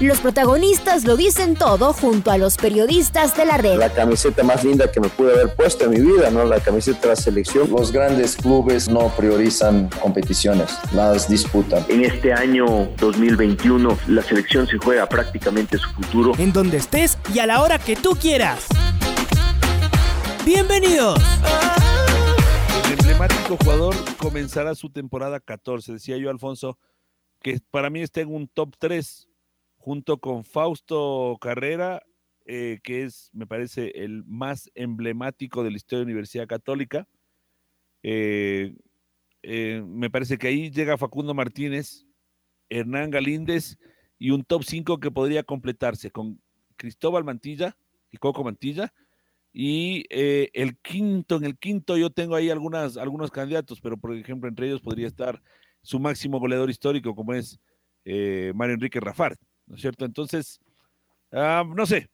Los 0.00 0.20
protagonistas 0.20 1.04
lo 1.04 1.16
dicen 1.16 1.56
todo 1.56 1.92
junto 1.92 2.30
a 2.30 2.38
los 2.38 2.56
periodistas 2.56 3.36
de 3.36 3.44
la 3.44 3.56
red. 3.56 3.78
La 3.78 3.92
camiseta 3.92 4.44
más 4.44 4.62
linda 4.62 4.92
que 4.92 5.00
me 5.00 5.08
pude 5.08 5.32
haber 5.32 5.56
puesto 5.56 5.86
en 5.86 5.90
mi 5.90 6.00
vida, 6.00 6.30
¿no? 6.30 6.44
La 6.44 6.60
camiseta 6.60 7.00
de 7.00 7.08
la 7.08 7.16
selección. 7.16 7.68
Los 7.68 7.90
grandes 7.90 8.36
clubes 8.36 8.88
no 8.88 9.08
priorizan 9.16 9.90
competiciones, 10.00 10.78
las 10.92 11.28
disputan. 11.28 11.84
En 11.88 12.04
este 12.04 12.32
año 12.32 12.88
2021 12.98 13.98
la 14.06 14.22
selección 14.22 14.68
se 14.68 14.78
juega 14.78 15.08
prácticamente 15.08 15.78
su 15.78 15.90
futuro. 15.90 16.32
En 16.38 16.52
donde 16.52 16.76
estés 16.76 17.18
y 17.34 17.40
a 17.40 17.46
la 17.46 17.60
hora 17.60 17.80
que 17.80 17.96
tú 17.96 18.10
quieras. 18.10 18.66
Bienvenidos. 20.46 21.20
El 22.84 22.92
emblemático 22.92 23.56
jugador 23.56 23.96
comenzará 24.16 24.76
su 24.76 24.90
temporada 24.90 25.40
14. 25.40 25.94
Decía 25.94 26.18
yo, 26.18 26.30
Alfonso, 26.30 26.78
que 27.42 27.58
para 27.72 27.90
mí 27.90 28.00
está 28.00 28.20
en 28.20 28.32
un 28.32 28.46
top 28.46 28.76
3 28.78 29.27
junto 29.88 30.18
con 30.18 30.44
Fausto 30.44 31.38
Carrera, 31.40 32.02
eh, 32.44 32.78
que 32.82 33.04
es, 33.04 33.30
me 33.32 33.46
parece, 33.46 33.90
el 34.04 34.22
más 34.26 34.70
emblemático 34.74 35.64
de 35.64 35.70
la 35.70 35.78
historia 35.78 36.00
de 36.00 36.04
la 36.04 36.08
Universidad 36.08 36.46
Católica. 36.46 37.08
Eh, 38.02 38.76
eh, 39.42 39.82
me 39.86 40.10
parece 40.10 40.36
que 40.36 40.48
ahí 40.48 40.70
llega 40.70 40.98
Facundo 40.98 41.32
Martínez, 41.32 42.04
Hernán 42.68 43.08
Galíndez 43.08 43.78
y 44.18 44.28
un 44.28 44.44
top 44.44 44.62
5 44.62 45.00
que 45.00 45.10
podría 45.10 45.42
completarse 45.42 46.10
con 46.10 46.38
Cristóbal 46.76 47.24
Mantilla 47.24 47.74
y 48.10 48.18
Coco 48.18 48.44
Mantilla. 48.44 48.92
Y 49.54 50.04
el 50.10 50.76
quinto, 50.82 51.36
en 51.36 51.44
el 51.46 51.56
quinto 51.56 51.96
yo 51.96 52.10
tengo 52.10 52.34
ahí 52.34 52.50
algunos 52.50 53.30
candidatos, 53.32 53.80
pero 53.80 53.96
por 53.96 54.14
ejemplo 54.14 54.50
entre 54.50 54.66
ellos 54.66 54.82
podría 54.82 55.06
estar 55.06 55.42
su 55.80 55.98
máximo 55.98 56.38
goleador 56.40 56.68
histórico 56.68 57.14
como 57.14 57.32
es 57.32 57.58
Mario 58.04 58.74
Enrique 58.74 59.00
Rafart. 59.00 59.40
¿No 59.68 59.76
es 59.76 59.80
cierto? 59.80 60.04
Entonces, 60.04 60.60
ah, 61.32 61.64
no 61.66 61.86
sé, 61.86 62.08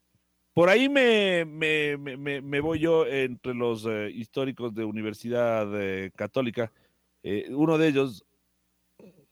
por 0.54 0.68
ahí 0.68 0.88
me, 0.88 1.44
me, 1.44 2.60
voy 2.60 2.78
yo 2.78 3.06
entre 3.06 3.54
los 3.54 3.86
eh, 3.86 4.10
históricos 4.14 4.72
de 4.72 4.84
Universidad 4.84 5.68
eh, 5.74 6.12
Católica. 6.14 6.72
Eh, 7.24 7.48
uno 7.50 7.76
de 7.76 7.88
ellos, 7.88 8.24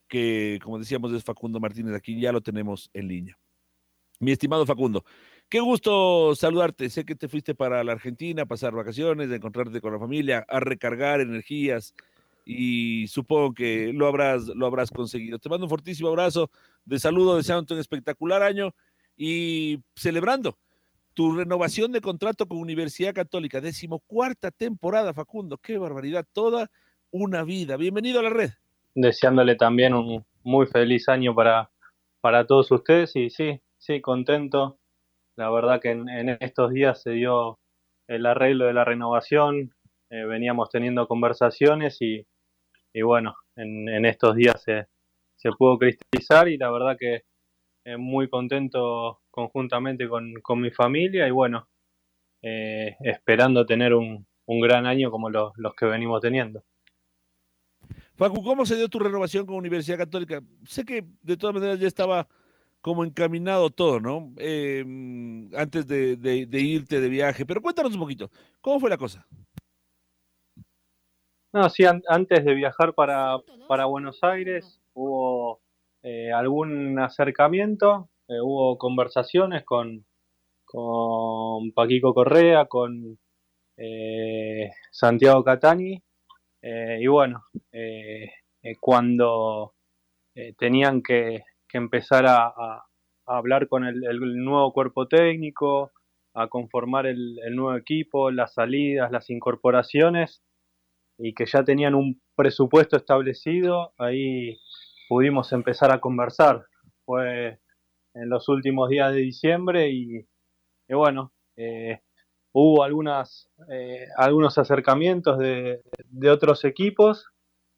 que 0.08 0.58
como 0.62 0.80
decíamos 0.80 1.12
es 1.12 1.22
Facundo 1.22 1.60
Martínez, 1.60 1.94
aquí 1.94 2.20
ya 2.20 2.32
lo 2.32 2.40
tenemos 2.40 2.90
en 2.92 3.06
línea. 3.06 3.38
Mi 4.18 4.32
estimado 4.32 4.66
Facundo, 4.66 5.04
qué 5.48 5.60
gusto 5.60 6.34
saludarte. 6.34 6.90
Sé 6.90 7.04
que 7.04 7.14
te 7.14 7.28
fuiste 7.28 7.54
para 7.54 7.84
la 7.84 7.92
Argentina 7.92 8.42
a 8.42 8.46
pasar 8.46 8.74
vacaciones, 8.74 9.30
a 9.30 9.36
encontrarte 9.36 9.80
con 9.80 9.92
la 9.92 10.00
familia, 10.00 10.44
a 10.48 10.58
recargar 10.58 11.20
energías 11.20 11.94
y 12.44 13.06
supongo 13.06 13.54
que 13.54 13.92
lo 13.92 14.08
habrás, 14.08 14.46
lo 14.48 14.66
habrás 14.66 14.90
conseguido. 14.90 15.38
Te 15.38 15.48
mando 15.48 15.66
un 15.66 15.70
fortísimo 15.70 16.08
abrazo 16.08 16.50
de 16.84 16.98
saludo, 16.98 17.36
deseándote 17.36 17.74
un 17.74 17.80
espectacular 17.80 18.42
año 18.42 18.74
y 19.16 19.78
celebrando 19.94 20.58
tu 21.14 21.36
renovación 21.36 21.92
de 21.92 22.00
contrato 22.00 22.46
con 22.46 22.58
Universidad 22.58 23.14
Católica, 23.14 23.60
decimocuarta 23.60 24.50
temporada, 24.50 25.12
Facundo, 25.12 25.58
qué 25.58 25.78
barbaridad, 25.78 26.26
toda 26.32 26.70
una 27.10 27.44
vida. 27.44 27.76
Bienvenido 27.76 28.20
a 28.20 28.22
la 28.22 28.30
red. 28.30 28.50
Deseándole 28.94 29.56
también 29.56 29.94
un 29.94 30.24
muy 30.42 30.66
feliz 30.66 31.08
año 31.08 31.34
para, 31.34 31.70
para 32.20 32.46
todos 32.46 32.70
ustedes 32.70 33.14
y 33.16 33.30
sí, 33.30 33.60
sí, 33.78 34.00
contento. 34.00 34.78
La 35.36 35.50
verdad 35.50 35.80
que 35.80 35.90
en, 35.90 36.28
estos 36.40 36.72
días 36.72 37.02
se 37.02 37.10
dio 37.10 37.58
el 38.08 38.26
arreglo 38.26 38.66
de 38.66 38.74
la 38.74 38.84
renovación, 38.84 39.74
eh, 40.10 40.24
veníamos 40.24 40.70
teniendo 40.70 41.06
conversaciones 41.06 42.00
y, 42.00 42.26
y 42.92 43.02
bueno, 43.02 43.36
en, 43.56 43.88
en 43.88 44.04
estos 44.04 44.34
días 44.34 44.62
se, 44.62 44.88
se 45.42 45.50
pudo 45.50 45.76
cristalizar 45.76 46.48
y 46.48 46.56
la 46.56 46.70
verdad 46.70 46.96
que 46.98 47.24
eh, 47.84 47.96
muy 47.96 48.28
contento 48.28 49.22
conjuntamente 49.28 50.08
con, 50.08 50.60
mi 50.60 50.70
familia 50.70 51.26
y 51.26 51.32
bueno, 51.32 51.68
eh, 52.42 52.96
esperando 53.00 53.66
tener 53.66 53.92
un, 53.92 54.26
gran 54.46 54.86
año 54.86 55.10
como 55.10 55.30
los, 55.30 55.52
que 55.76 55.86
venimos 55.86 56.20
teniendo. 56.20 56.62
Facu, 58.14 58.44
¿cómo 58.44 58.64
se 58.66 58.76
dio 58.76 58.88
tu 58.88 59.00
renovación 59.00 59.46
con 59.46 59.56
Universidad 59.56 59.98
Católica? 59.98 60.42
Sé 60.64 60.84
que 60.84 61.04
de 61.22 61.36
todas 61.36 61.54
maneras 61.54 61.80
ya 61.80 61.88
estaba 61.88 62.28
como 62.80 63.04
encaminado 63.04 63.70
todo, 63.70 63.98
¿no? 63.98 64.32
Em, 64.36 65.50
antes 65.56 65.86
de, 65.86 66.48
irte 66.52 67.00
de 67.00 67.08
viaje, 67.08 67.46
pero 67.46 67.62
cuéntanos 67.62 67.94
un 67.94 68.00
poquito, 68.00 68.30
¿cómo 68.60 68.78
fue 68.78 68.90
la 68.90 68.98
cosa? 68.98 69.26
No, 71.52 71.68
sí, 71.68 71.84
antes 71.84 72.44
de 72.44 72.54
viajar 72.54 72.94
para, 72.94 73.38
para 73.66 73.86
Buenos 73.86 74.22
Aires, 74.22 74.82
hubo 74.94 75.31
eh, 76.02 76.32
algún 76.32 76.98
acercamiento, 76.98 78.10
eh, 78.28 78.40
hubo 78.40 78.76
conversaciones 78.76 79.64
con, 79.64 80.04
con 80.64 81.72
Paquico 81.72 82.12
Correa, 82.12 82.66
con 82.66 83.18
eh, 83.76 84.70
Santiago 84.90 85.44
Catani, 85.44 86.02
y 86.64 87.06
bueno, 87.08 87.44
cuando 88.78 89.74
tenían 90.56 91.02
que, 91.02 91.42
empezar 91.72 92.26
a, 92.28 92.84
hablar 93.26 93.66
con 93.66 93.84
el, 93.84 94.00
nuevo 94.44 94.72
cuerpo 94.72 95.08
técnico, 95.08 95.90
a 96.34 96.46
conformar 96.48 97.06
el 97.06 97.36
nuevo 97.56 97.76
equipo, 97.76 98.30
las 98.30 98.54
salidas, 98.54 99.10
las 99.10 99.28
incorporaciones, 99.30 100.42
y 101.18 101.34
que 101.34 101.46
ya 101.46 101.64
tenían 101.64 101.94
un 101.94 102.20
presupuesto 102.36 102.96
establecido, 102.96 103.92
ahí 103.98 104.58
pudimos 105.12 105.52
empezar 105.52 105.92
a 105.92 106.00
conversar. 106.00 106.64
Fue 107.04 107.60
en 108.14 108.30
los 108.30 108.48
últimos 108.48 108.88
días 108.88 109.12
de 109.12 109.20
diciembre 109.20 109.90
y, 109.90 110.26
bueno, 110.88 111.34
eh, 111.54 112.00
hubo 112.50 112.82
algunas, 112.82 113.50
eh, 113.70 114.06
algunos 114.16 114.56
acercamientos 114.56 115.38
de, 115.38 115.82
otros 116.30 116.64
equipos, 116.64 117.26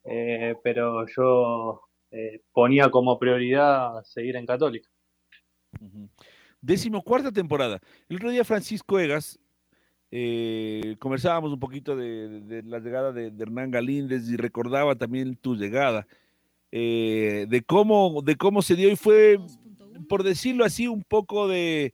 eh, 0.05 0.55
pero 0.63 1.05
yo 1.07 1.81
ponía 2.53 2.89
como 2.89 3.19
prioridad 3.19 4.01
seguir 4.05 4.37
en 4.37 4.45
Católica. 4.45 4.89
Décimo 6.61 7.01
cuarta 7.01 7.33
temporada. 7.33 7.81
El 8.07 8.15
otro 8.15 8.29
día 8.29 8.45
Francisco 8.45 8.97
Egas, 8.97 9.37
conversábamos 10.99 11.51
un 11.51 11.59
poquito 11.59 11.97
de, 11.97 12.63
la 12.63 12.79
llegada 12.79 13.11
de, 13.11 13.29
de, 13.29 13.43
Hernán 13.43 13.71
Galíndez 13.71 14.29
y 14.29 14.37
recordaba 14.37 14.95
también 14.95 15.35
tu 15.35 15.57
llegada. 15.57 16.07
Eh, 16.77 17.45
de, 17.47 17.61
cómo, 17.61 18.21
de 18.21 18.35
cómo 18.35 18.61
se 18.61 18.75
dio 18.75 18.91
y 18.91 18.97
fue, 18.97 19.39
por 20.09 20.23
decirlo 20.23 20.65
así, 20.65 20.89
un 20.89 21.03
poco 21.03 21.47
de, 21.47 21.93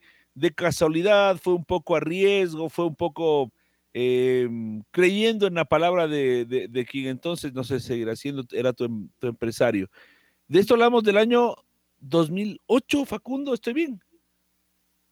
casualidad, 0.55 1.37
fue 1.37 1.53
un 1.53 1.65
poco 1.65 1.95
a 1.95 1.99
riesgo, 1.99 2.67
fue 2.67 2.87
un 2.87 2.95
poco 2.95 3.51
eh, 3.93 4.49
creyendo 4.89 5.45
en 5.45 5.53
la 5.53 5.65
palabra 5.65 6.07
de, 6.07 6.87
quien 6.89 7.09
entonces, 7.09 7.53
no 7.53 7.63
sé, 7.63 7.79
seguirá 7.79 8.15
siendo, 8.15 8.43
era 8.53 8.73
tu, 8.73 8.85
em, 8.85 9.07
tu, 9.19 9.27
empresario. 9.27 9.87
De 10.47 10.59
esto 10.59 10.73
hablamos 10.73 11.03
del 11.03 11.19
año 11.19 11.53
2008, 11.99 13.05
Facundo, 13.05 13.53
¿estoy 13.53 13.73
bien? 13.73 14.03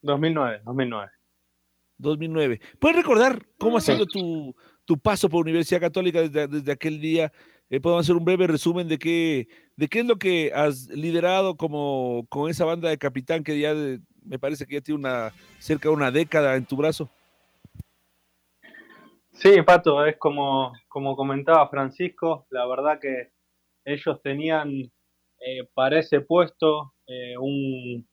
2009, 0.02 0.62
2009. 0.66 1.12
2009. 2.00 2.60
¿Puedes 2.80 2.98
recordar 2.98 3.46
cómo 3.60 3.78
ha 3.78 3.82
sido 3.82 4.08
tu, 4.08 4.56
tu 4.84 4.98
paso 4.98 5.30
por 5.30 5.46
Universidad 5.46 5.80
Católica 5.80 6.22
desde, 6.22 6.48
desde 6.48 6.72
aquel 6.72 7.00
día? 7.00 7.32
Eh, 7.70 7.80
podemos 7.80 8.06
hacer 8.06 8.16
un 8.16 8.26
breve 8.26 8.48
resumen 8.48 8.88
de 8.88 8.98
qué, 8.98 9.48
de 9.76 9.88
qué 9.88 10.00
es 10.00 10.06
lo 10.06 10.18
que 10.18 10.52
has 10.54 10.88
liderado 10.88 11.56
como 11.56 12.26
con 12.28 12.50
esa 12.50 12.66
banda 12.66 12.90
de 12.90 12.98
capitán 12.98 13.44
que 13.44 13.60
ya 13.60 13.74
me 13.74 14.40
parece 14.40 14.66
que 14.66 14.76
ya 14.76 14.82
tiene 14.82 15.00
una 15.00 15.32
cerca 15.60 15.90
de 15.90 15.96
una 15.96 16.10
década 16.10 16.56
en 16.56 16.66
tu 16.66 16.76
brazo. 16.76 17.10
Sí, 19.34 19.62
Pato, 19.62 20.04
es 20.06 20.18
como, 20.18 20.74
como 20.88 21.16
comentaba 21.16 21.70
Francisco, 21.70 22.48
la 22.50 22.66
verdad 22.66 23.00
que 23.00 23.32
ellos 23.86 24.20
tenían 24.24 24.72
eh, 24.72 25.64
para 25.74 26.00
ese 26.00 26.22
puesto 26.22 26.94
eh, 27.08 27.38
un, 27.38 28.06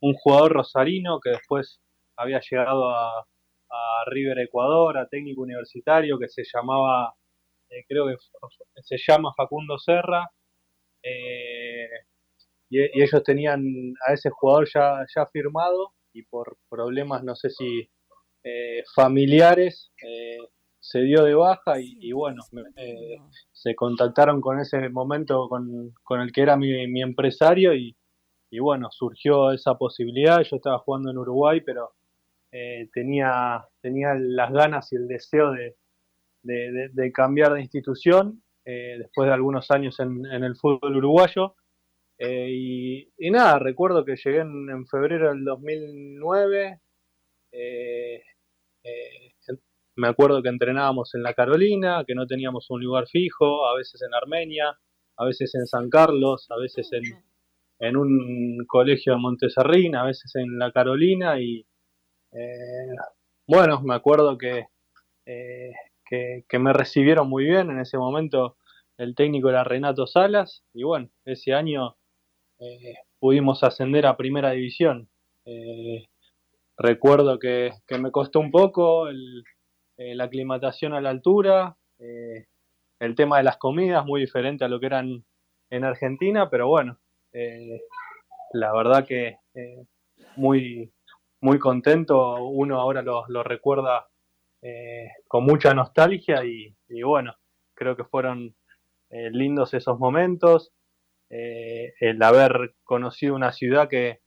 un, 0.00 0.14
jugador 0.14 0.52
rosarino 0.52 1.18
que 1.20 1.30
después 1.30 1.80
había 2.16 2.40
llegado 2.40 2.90
a, 2.90 3.18
a 3.18 4.04
River 4.06 4.38
Ecuador, 4.40 4.98
a 4.98 5.08
técnico 5.08 5.40
universitario, 5.40 6.18
que 6.18 6.28
se 6.28 6.44
llamaba 6.44 7.14
eh, 7.70 7.84
creo 7.88 8.06
que 8.06 8.16
se 8.82 8.96
llama 9.06 9.32
Facundo 9.36 9.78
Serra, 9.78 10.30
eh, 11.02 11.88
y, 12.68 13.02
ellos 13.02 13.22
tenían 13.24 13.62
a 14.06 14.12
ese 14.12 14.30
jugador 14.30 14.68
ya, 14.72 15.04
ya 15.14 15.26
firmado 15.26 15.94
y 16.12 16.22
por 16.24 16.56
problemas, 16.68 17.24
no 17.24 17.34
sé 17.34 17.50
si 17.50 17.90
eh, 18.44 18.82
familiares, 18.94 19.92
se 20.80 21.00
dio 21.02 21.24
de 21.24 21.34
baja 21.34 21.74
y, 21.78 22.10
bueno, 22.12 22.42
eh, 22.76 23.18
se 23.52 23.74
contactaron 23.74 24.40
con 24.40 24.58
ese 24.58 24.88
momento 24.88 25.48
con, 25.48 25.92
con 26.02 26.20
el 26.20 26.32
que 26.32 26.40
era 26.40 26.56
mi, 26.56 26.86
mi 26.88 27.02
empresario 27.02 27.74
y, 27.74 27.96
y, 28.50 28.58
bueno, 28.58 28.88
surgió 28.90 29.52
esa 29.52 29.74
posibilidad. 29.76 30.42
Yo 30.42 30.56
estaba 30.56 30.78
jugando 30.78 31.10
en 31.10 31.18
Uruguay, 31.18 31.60
pero 31.60 31.92
eh, 32.50 32.88
tenía, 32.94 33.64
tenía 33.82 34.14
las 34.14 34.52
ganas 34.52 34.92
y 34.92 34.96
el 34.96 35.06
deseo 35.06 35.52
de, 35.52 35.76
de, 36.42 37.12
cambiar 37.12 37.54
de 37.54 37.60
institución 37.62 38.42
eh, 38.64 38.96
después 38.98 39.28
de 39.28 39.34
algunos 39.34 39.70
años 39.70 39.98
en, 40.00 40.24
en 40.26 40.44
el 40.44 40.56
fútbol 40.56 40.96
uruguayo. 40.96 41.56
y, 42.18 43.08
y, 43.18 43.30
nada, 43.30 43.58
recuerdo 43.58 44.04
que 44.04 44.16
llegué 44.16 44.40
en, 44.40 44.68
en 44.70 44.86
febrero 44.86 45.30
del 45.30 45.44
2009. 45.44 46.80
Eh, 47.52 48.22
me 49.96 50.08
acuerdo 50.08 50.42
que 50.42 50.48
entrenábamos 50.48 51.14
en 51.14 51.22
la 51.22 51.34
Carolina, 51.34 52.04
que 52.06 52.14
no 52.14 52.26
teníamos 52.26 52.70
un 52.70 52.82
lugar 52.82 53.06
fijo, 53.06 53.66
a 53.66 53.76
veces 53.76 54.00
en 54.02 54.14
Armenia, 54.14 54.78
a 55.16 55.24
veces 55.24 55.54
en 55.54 55.66
San 55.66 55.90
Carlos, 55.90 56.46
a 56.50 56.56
veces 56.58 56.88
en, 56.92 57.96
un 57.96 58.64
colegio 58.66 59.12
de 59.12 59.18
Montesarrín, 59.18 59.96
a 59.96 60.04
veces 60.04 60.34
en 60.36 60.58
la 60.58 60.72
Carolina 60.72 61.40
y 61.40 61.66
eh, 62.32 62.94
bueno, 63.46 63.82
me 63.82 63.94
acuerdo 63.94 64.38
eh, 65.26 65.72
que, 66.10 66.58
me 66.58 66.72
recibieron 66.72 67.28
muy 67.28 67.44
bien 67.44 67.70
en 67.70 67.80
ese 67.80 67.96
momento. 67.96 68.56
El 68.98 69.14
técnico 69.14 69.48
era 69.48 69.64
Renato 69.64 70.06
Salas 70.06 70.64
y 70.74 70.82
bueno, 70.82 71.08
ese 71.24 71.54
año 71.54 71.96
eh, 72.58 72.96
pudimos 73.18 73.62
ascender 73.64 74.06
a 74.06 74.16
primera 74.16 74.50
división. 74.50 75.08
recuerdo 76.76 77.38
que, 77.38 77.72
que, 77.86 77.98
me 77.98 78.10
costó 78.10 78.40
un 78.40 78.50
poco 78.50 79.08
eh, 80.00 80.14
la 80.14 80.24
aclimatación 80.24 80.94
a 80.94 81.00
la 81.02 81.10
altura, 81.10 81.76
eh, 81.98 82.46
el 83.00 83.14
tema 83.14 83.36
de 83.36 83.42
las 83.42 83.58
comidas, 83.58 84.06
muy 84.06 84.22
diferente 84.22 84.64
a 84.64 84.68
lo 84.68 84.80
que 84.80 84.86
eran 84.86 85.26
en 85.68 85.84
Argentina, 85.84 86.48
pero 86.48 86.68
bueno, 86.68 86.98
eh, 87.34 87.82
la 88.54 88.72
verdad 88.72 89.06
que 89.06 89.36
muy, 90.36 90.90
muy 91.42 91.58
contento, 91.58 92.42
uno 92.46 92.80
ahora 92.80 93.02
lo, 93.02 93.42
recuerda 93.42 94.08
con 95.26 95.44
mucha 95.44 95.74
nostalgia 95.74 96.44
y, 96.44 96.74
bueno, 97.02 97.34
creo 97.74 97.96
que 97.96 98.04
fueron 98.04 98.54
lindos 99.10 99.74
esos 99.74 99.98
momentos, 99.98 100.72
el 101.28 102.22
haber 102.22 102.74
conocido 102.84 103.34
una 103.34 103.52
ciudad 103.52 103.88
que, 103.88 104.20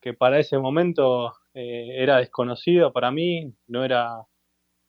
que 0.00 0.14
para 0.14 0.38
ese 0.38 0.58
momento 0.58 1.34
era 1.52 2.18
desconocida 2.18 2.92
para 2.92 3.10
mí, 3.10 3.54
no 3.66 3.84
era 3.84 4.26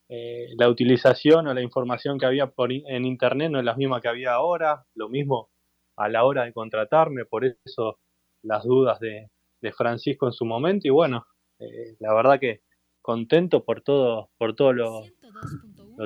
eh, 0.09 0.53
la 0.57 0.69
utilización 0.69 1.47
o 1.47 1.53
la 1.53 1.61
información 1.61 2.17
que 2.17 2.25
había 2.25 2.47
por 2.47 2.71
en 2.71 3.05
internet 3.05 3.51
no 3.51 3.59
es 3.59 3.65
la 3.65 3.75
misma 3.75 3.99
que 3.99 4.07
había 4.07 4.33
ahora, 4.33 4.85
lo 4.95 5.09
mismo 5.09 5.49
a 5.97 6.07
la 6.07 6.23
hora 6.23 6.45
de 6.45 6.53
contratarme, 6.53 7.25
por 7.25 7.43
eso 7.43 7.99
las 8.43 8.63
dudas 8.63 8.99
de, 8.99 9.29
Francisco 9.75 10.27
en 10.27 10.31
su 10.31 10.45
momento 10.45 10.87
y 10.87 10.91
bueno, 10.91 11.25
eh, 11.59 11.97
la 11.99 12.13
verdad 12.13 12.39
que 12.39 12.61
contento 13.07 13.63
por 13.63 13.79
todo, 13.79 14.31
por 14.37 14.53
todo 14.53 14.73
lo, 14.73 15.03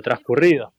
transcurrido. 0.04 0.72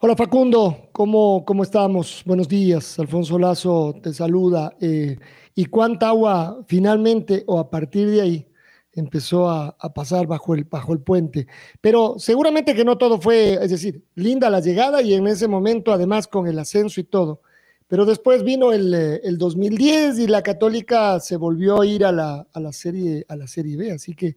Hola 0.00 0.16
Facundo, 0.16 0.88
¿cómo, 0.90 1.44
¿cómo 1.44 1.62
estamos? 1.62 2.24
Buenos 2.26 2.48
días, 2.48 2.98
Alfonso 2.98 3.38
Lazo 3.38 3.94
te 4.02 4.12
saluda. 4.12 4.72
Eh, 4.80 5.16
¿Y 5.54 5.66
cuánta 5.66 6.08
agua 6.08 6.58
finalmente 6.66 7.44
o 7.46 7.60
a 7.60 7.70
partir 7.70 8.10
de 8.10 8.20
ahí 8.20 8.48
empezó 8.94 9.48
a, 9.48 9.76
pasar 9.94 10.26
bajo 10.26 10.56
el, 10.56 10.64
bajo 10.64 10.92
el 10.92 11.00
puente. 11.00 11.46
Pero 11.80 12.16
seguramente 12.18 12.74
que 12.74 12.84
no 12.84 12.98
todo 12.98 13.20
fue, 13.20 13.62
es 13.62 13.70
decir, 13.70 14.02
linda 14.16 14.50
la 14.50 14.58
llegada 14.58 15.02
y 15.02 15.14
en 15.14 15.28
ese 15.28 15.46
momento 15.46 15.92
además 15.92 16.26
con 16.26 16.48
el 16.48 16.58
ascenso 16.58 17.00
y 17.00 17.04
todo. 17.04 17.42
Pero 17.88 18.04
después 18.04 18.42
vino 18.42 18.72
el, 18.72 18.92
eh, 18.92 19.20
el 19.22 19.38
2010 19.38 20.18
y 20.18 20.26
la 20.26 20.42
Católica 20.42 21.20
se 21.20 21.36
volvió 21.36 21.80
a 21.80 21.86
ir 21.86 22.04
a 22.04 22.10
la, 22.10 22.46
serie, 22.72 23.24
a 23.28 23.36
la 23.36 23.46
Serie 23.46 23.76
B, 23.76 23.92
así 23.92 24.14
que 24.14 24.34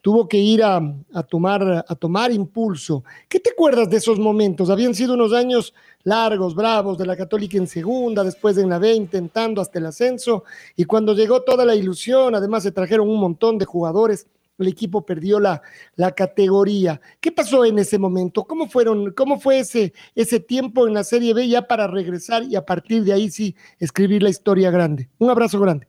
tuvo 0.00 0.28
que 0.28 0.38
ir 0.38 0.62
a, 0.62 0.80
a, 1.12 1.22
tomar, 1.24 1.84
a 1.86 1.94
tomar 1.96 2.30
impulso. 2.30 3.02
¿Qué 3.28 3.40
te 3.40 3.50
acuerdas 3.50 3.90
de 3.90 3.96
esos 3.96 4.20
momentos? 4.20 4.70
Habían 4.70 4.94
sido 4.94 5.14
unos 5.14 5.32
años 5.32 5.74
largos, 6.04 6.54
bravos, 6.54 6.96
de 6.96 7.06
la 7.06 7.16
Católica 7.16 7.58
en 7.58 7.66
segunda, 7.66 8.22
después 8.22 8.56
en 8.58 8.68
la 8.68 8.78
B 8.78 8.94
intentando 8.94 9.60
hasta 9.60 9.80
el 9.80 9.86
ascenso, 9.86 10.44
y 10.76 10.84
cuando 10.84 11.14
llegó 11.14 11.42
toda 11.42 11.64
la 11.64 11.74
ilusión, 11.74 12.36
además 12.36 12.62
se 12.62 12.72
trajeron 12.72 13.08
un 13.08 13.18
montón 13.18 13.58
de 13.58 13.64
jugadores 13.64 14.28
el 14.58 14.68
equipo 14.68 15.04
perdió 15.04 15.40
la, 15.40 15.62
la 15.96 16.12
categoría. 16.12 17.00
¿Qué 17.20 17.32
pasó 17.32 17.64
en 17.64 17.78
ese 17.78 17.98
momento? 17.98 18.44
¿Cómo, 18.44 18.68
fueron, 18.68 19.12
cómo 19.12 19.38
fue 19.38 19.60
ese, 19.60 19.92
ese 20.14 20.40
tiempo 20.40 20.86
en 20.86 20.94
la 20.94 21.04
Serie 21.04 21.34
B 21.34 21.48
ya 21.48 21.62
para 21.62 21.86
regresar 21.86 22.44
y 22.44 22.56
a 22.56 22.64
partir 22.64 23.02
de 23.04 23.12
ahí 23.12 23.30
sí 23.30 23.56
escribir 23.78 24.22
la 24.22 24.30
historia 24.30 24.70
grande? 24.70 25.08
Un 25.18 25.30
abrazo 25.30 25.60
grande. 25.60 25.88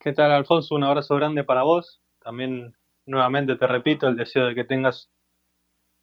¿Qué 0.00 0.12
tal, 0.12 0.30
Alfonso? 0.30 0.74
Un 0.74 0.84
abrazo 0.84 1.16
grande 1.16 1.42
para 1.44 1.62
vos. 1.62 2.00
También, 2.20 2.76
nuevamente, 3.06 3.56
te 3.56 3.66
repito, 3.66 4.06
el 4.06 4.16
deseo 4.16 4.46
de 4.46 4.54
que 4.54 4.64
tengas 4.64 5.10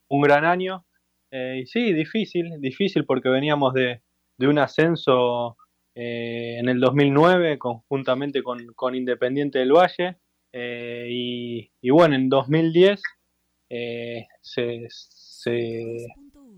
un 0.09 0.21
gran 0.21 0.45
año. 0.45 0.85
Eh, 1.31 1.61
y 1.63 1.65
sí, 1.67 1.93
difícil, 1.93 2.59
difícil 2.59 3.05
porque 3.05 3.29
veníamos 3.29 3.73
de, 3.73 4.01
de 4.37 4.47
un 4.47 4.59
ascenso 4.59 5.57
eh, 5.95 6.57
en 6.59 6.69
el 6.69 6.79
2009 6.79 7.57
conjuntamente 7.59 8.43
con, 8.43 8.65
con 8.75 8.95
Independiente 8.95 9.59
del 9.59 9.71
Valle. 9.71 10.17
Eh, 10.53 11.07
y, 11.81 11.89
bueno, 11.89 12.15
en 12.15 12.29
2010 12.29 13.01
eh, 13.69 14.27
se, 14.41 14.87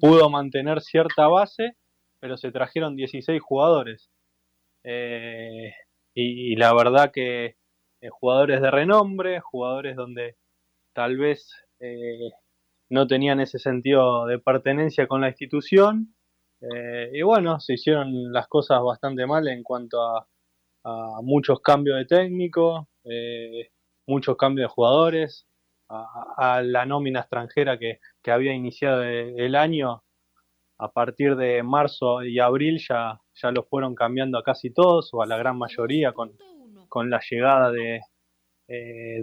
pudo 0.02 0.30
mantener 0.30 0.82
cierta 0.82 1.28
base, 1.28 1.78
pero 2.20 2.38
se 2.38 2.52
trajeron 2.52 2.96
16 2.96 3.42
jugadores. 3.42 4.12
Eh, 4.84 5.74
y, 6.14 6.56
la 6.58 6.74
verdad 6.74 7.12
que 7.12 7.56
jugadores 8.12 8.62
de 8.62 8.70
renombre, 8.70 9.40
jugadores 9.40 9.96
donde 9.96 10.36
tal 10.94 11.18
vez 11.18 11.50
no 12.90 13.08
tenían 13.08 13.40
ese 13.40 13.58
sentido 13.58 14.26
de 14.28 14.40
pertenencia 14.40 15.08
con 15.08 15.22
la 15.22 15.30
institución. 15.30 16.14
y 17.14 17.22
bueno, 17.24 17.60
se 17.60 17.74
hicieron 17.74 18.32
las 18.32 18.48
cosas 18.48 18.82
bastante 18.84 19.26
mal 19.26 19.48
en 19.48 19.64
cuanto 19.64 20.02
a, 20.02 20.28
muchos 21.24 21.62
cambios 21.62 21.98
de 21.98 22.06
técnico, 22.06 22.90
muchos 24.08 24.38
cambios 24.38 24.70
de 24.70 24.74
jugadores, 24.74 25.48
a, 25.90 26.62
la 26.64 26.86
nómina 26.86 27.22
extranjera 27.22 27.78
que, 27.78 28.00
había 28.26 28.54
iniciado 28.54 29.04
el 29.04 29.56
año, 29.56 30.04
a 30.78 30.92
partir 30.92 31.36
de 31.36 31.64
marzo 31.64 32.24
y 32.24 32.40
abril 32.40 32.84
ya, 32.88 33.20
ya 33.34 33.52
lo 33.52 33.64
fueron 33.64 33.96
cambiando 33.96 34.38
a 34.38 34.44
casi 34.44 34.72
todos 34.74 35.10
o 35.14 35.22
a 35.22 35.26
la 35.26 35.38
gran 35.38 35.58
mayoría 35.58 36.12
con, 36.12 36.34
con 36.90 37.10
la 37.10 37.22
llegada 37.30 37.72
de, 37.72 38.02
eh, 38.68 39.22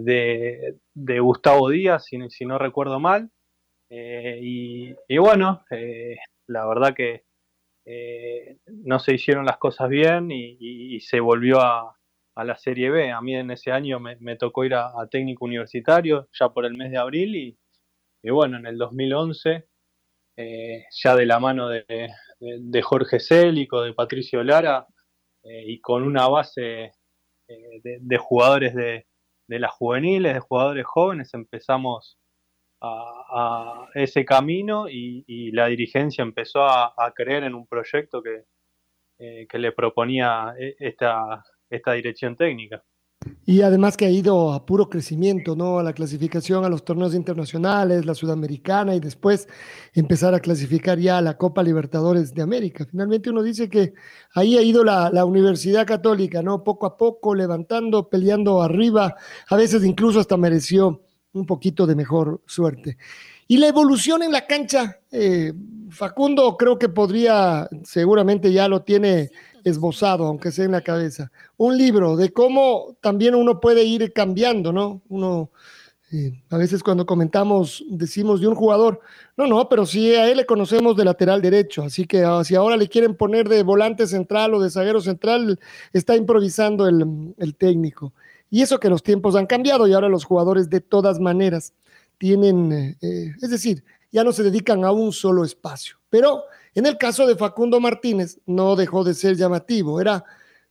de, 0.93 1.19
Gustavo 1.19 1.69
Díaz, 1.69 2.05
si, 2.05 2.45
no 2.45 2.57
recuerdo 2.57 2.99
mal. 2.99 3.29
Eh, 3.89 4.39
y, 4.41 5.17
bueno, 5.17 5.63
eh, 5.69 6.17
la 6.47 6.65
verdad 6.67 6.93
que 6.95 7.23
no 8.65 8.99
se 8.99 9.15
hicieron 9.15 9.45
las 9.45 9.57
cosas 9.57 9.89
bien 9.89 10.29
y 10.31 10.99
se 11.01 11.19
volvió 11.19 11.59
a, 11.59 11.97
a 12.35 12.43
la 12.43 12.57
Serie 12.57 12.89
B. 12.89 13.11
A 13.11 13.21
mí 13.21 13.35
en 13.35 13.51
ese 13.51 13.71
año 13.71 13.99
me, 13.99 14.35
tocó 14.35 14.65
ir 14.65 14.75
a, 14.75 14.91
técnico 15.09 15.45
universitario 15.45 16.29
ya 16.31 16.49
por 16.49 16.65
el 16.65 16.75
mes 16.75 16.91
de 16.91 16.97
abril 16.97 17.35
y, 17.35 18.29
bueno, 18.29 18.57
en 18.57 18.65
el 18.65 18.77
2011, 18.77 19.67
eh, 20.37 20.85
ya 20.91 21.15
de 21.15 21.25
la 21.25 21.39
mano 21.39 21.69
de, 21.69 22.09
Jorge 22.81 23.19
Célico, 23.19 23.81
de 23.81 23.93
Patricio 23.93 24.43
Lara 24.43 24.87
eh, 25.43 25.63
y 25.67 25.79
con 25.79 26.03
una 26.03 26.27
base 26.27 26.93
eh, 27.47 27.81
de, 27.83 28.17
jugadores 28.17 28.73
de, 28.75 29.05
las 29.47 29.71
juveniles, 29.71 30.33
de 30.33 30.39
jugadores 30.39 30.85
jóvenes, 30.85 31.33
empezamos 31.33 32.17
a, 32.81 33.87
ese 33.93 34.25
camino 34.25 34.89
y, 34.89 35.51
la 35.51 35.67
dirigencia 35.67 36.23
empezó 36.23 36.63
a, 36.63 37.13
creer 37.15 37.43
en 37.43 37.55
un 37.55 37.67
proyecto 37.67 38.21
que, 38.23 38.45
que 39.47 39.59
le 39.59 39.71
proponía 39.71 40.53
esta, 40.57 41.43
esta 41.75 41.93
dirección 41.93 42.35
técnica. 42.35 42.83
Y 43.45 43.61
además 43.61 43.95
que 43.95 44.05
ha 44.05 44.09
ido 44.09 44.51
a 44.51 44.65
puro 44.65 44.89
crecimiento, 44.89 45.55
¿no? 45.55 45.79
A 45.79 45.83
la 45.83 45.93
clasificación 45.93 46.65
a 46.65 46.69
los 46.69 46.83
torneos 46.83 47.15
internacionales, 47.15 48.05
la 48.05 48.15
sudamericana 48.15 48.95
y 48.95 48.99
después 48.99 49.47
empezar 49.93 50.33
a 50.33 50.39
clasificar 50.39 50.99
ya 50.99 51.17
a 51.17 51.21
la 51.21 51.37
Copa 51.37 51.63
Libertadores 51.63 52.33
de 52.33 52.41
América. 52.41 52.85
Finalmente 52.89 53.29
uno 53.29 53.41
dice 53.41 53.69
que 53.69 53.93
ahí 54.33 54.57
ha 54.57 54.61
ido 54.61 54.83
la, 54.83 55.09
la 55.09 55.23
Universidad 55.23 55.85
Católica, 55.85 56.41
¿no? 56.41 56.63
Poco 56.63 56.85
a 56.85 56.97
poco, 56.97 57.33
levantando, 57.33 58.09
peleando 58.09 58.61
arriba, 58.61 59.15
a 59.49 59.55
veces 59.55 59.85
incluso 59.85 60.19
hasta 60.19 60.35
mereció 60.35 61.01
un 61.33 61.45
poquito 61.45 61.87
de 61.87 61.95
mejor 61.95 62.41
suerte. 62.45 62.97
Y 63.47 63.57
la 63.57 63.67
evolución 63.67 64.23
en 64.23 64.31
la 64.31 64.45
cancha, 64.45 64.99
eh, 65.11 65.53
Facundo 65.89 66.55
creo 66.57 66.79
que 66.79 66.89
podría, 66.89 67.67
seguramente 67.83 68.51
ya 68.51 68.67
lo 68.67 68.83
tiene 68.83 69.31
esbozado, 69.63 70.25
aunque 70.25 70.51
sea 70.51 70.65
en 70.65 70.71
la 70.71 70.81
cabeza, 70.81 71.31
un 71.57 71.77
libro 71.77 72.15
de 72.15 72.31
cómo 72.31 72.97
también 73.01 73.35
uno 73.35 73.59
puede 73.59 73.83
ir 73.83 74.13
cambiando, 74.13 74.71
¿no? 74.73 75.01
Uno 75.09 75.51
a 76.49 76.57
veces 76.57 76.83
cuando 76.83 77.05
comentamos, 77.05 77.83
decimos 77.89 78.39
de 78.39 78.47
un 78.47 78.53
jugador, 78.53 79.01
no, 79.35 79.47
no, 79.47 79.67
pero 79.67 79.85
sí 79.85 80.13
a 80.13 80.29
él 80.29 80.37
le 80.37 80.45
conocemos 80.45 80.95
de 80.95 81.05
lateral 81.05 81.41
derecho, 81.41 81.83
así 81.83 82.05
que 82.05 82.23
ah, 82.23 82.43
si 82.43 82.53
ahora 82.53 82.77
le 82.77 82.87
quieren 82.87 83.15
poner 83.15 83.49
de 83.49 83.63
volante 83.63 84.05
central 84.05 84.53
o 84.53 84.61
de 84.61 84.69
zaguero 84.69 85.01
central, 85.01 85.59
está 85.91 86.15
improvisando 86.15 86.87
el, 86.87 87.33
el 87.37 87.55
técnico. 87.55 88.13
Y 88.51 88.61
eso 88.61 88.79
que 88.79 88.89
los 88.89 89.01
tiempos 89.01 89.35
han 89.35 89.47
cambiado 89.47 89.87
y 89.87 89.93
ahora 89.93 90.09
los 90.09 90.25
jugadores 90.25 90.69
de 90.69 90.81
todas 90.81 91.19
maneras 91.19 91.73
tienen, 92.19 92.71
eh, 92.71 92.97
eh, 93.01 93.31
es 93.41 93.49
decir, 93.49 93.83
ya 94.11 94.23
no 94.23 94.31
se 94.31 94.43
dedican 94.43 94.85
a 94.85 94.91
un 94.91 95.11
solo 95.11 95.43
espacio. 95.43 95.97
Pero 96.11 96.43
en 96.75 96.85
el 96.85 96.97
caso 96.97 97.27
de 97.27 97.35
Facundo 97.35 97.79
Martínez 97.79 98.39
no 98.45 98.75
dejó 98.75 99.03
de 99.03 99.13
ser 99.13 99.35
llamativo, 99.35 100.01
era, 100.01 100.23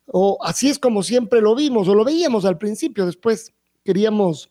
o 0.07 0.39
así 0.43 0.69
es 0.69 0.79
como 0.79 1.03
siempre 1.03 1.41
lo 1.41 1.55
vimos, 1.55 1.89
o 1.89 1.95
lo 1.95 2.05
veíamos 2.05 2.45
al 2.45 2.59
principio, 2.59 3.07
después 3.07 3.53
queríamos 3.85 4.51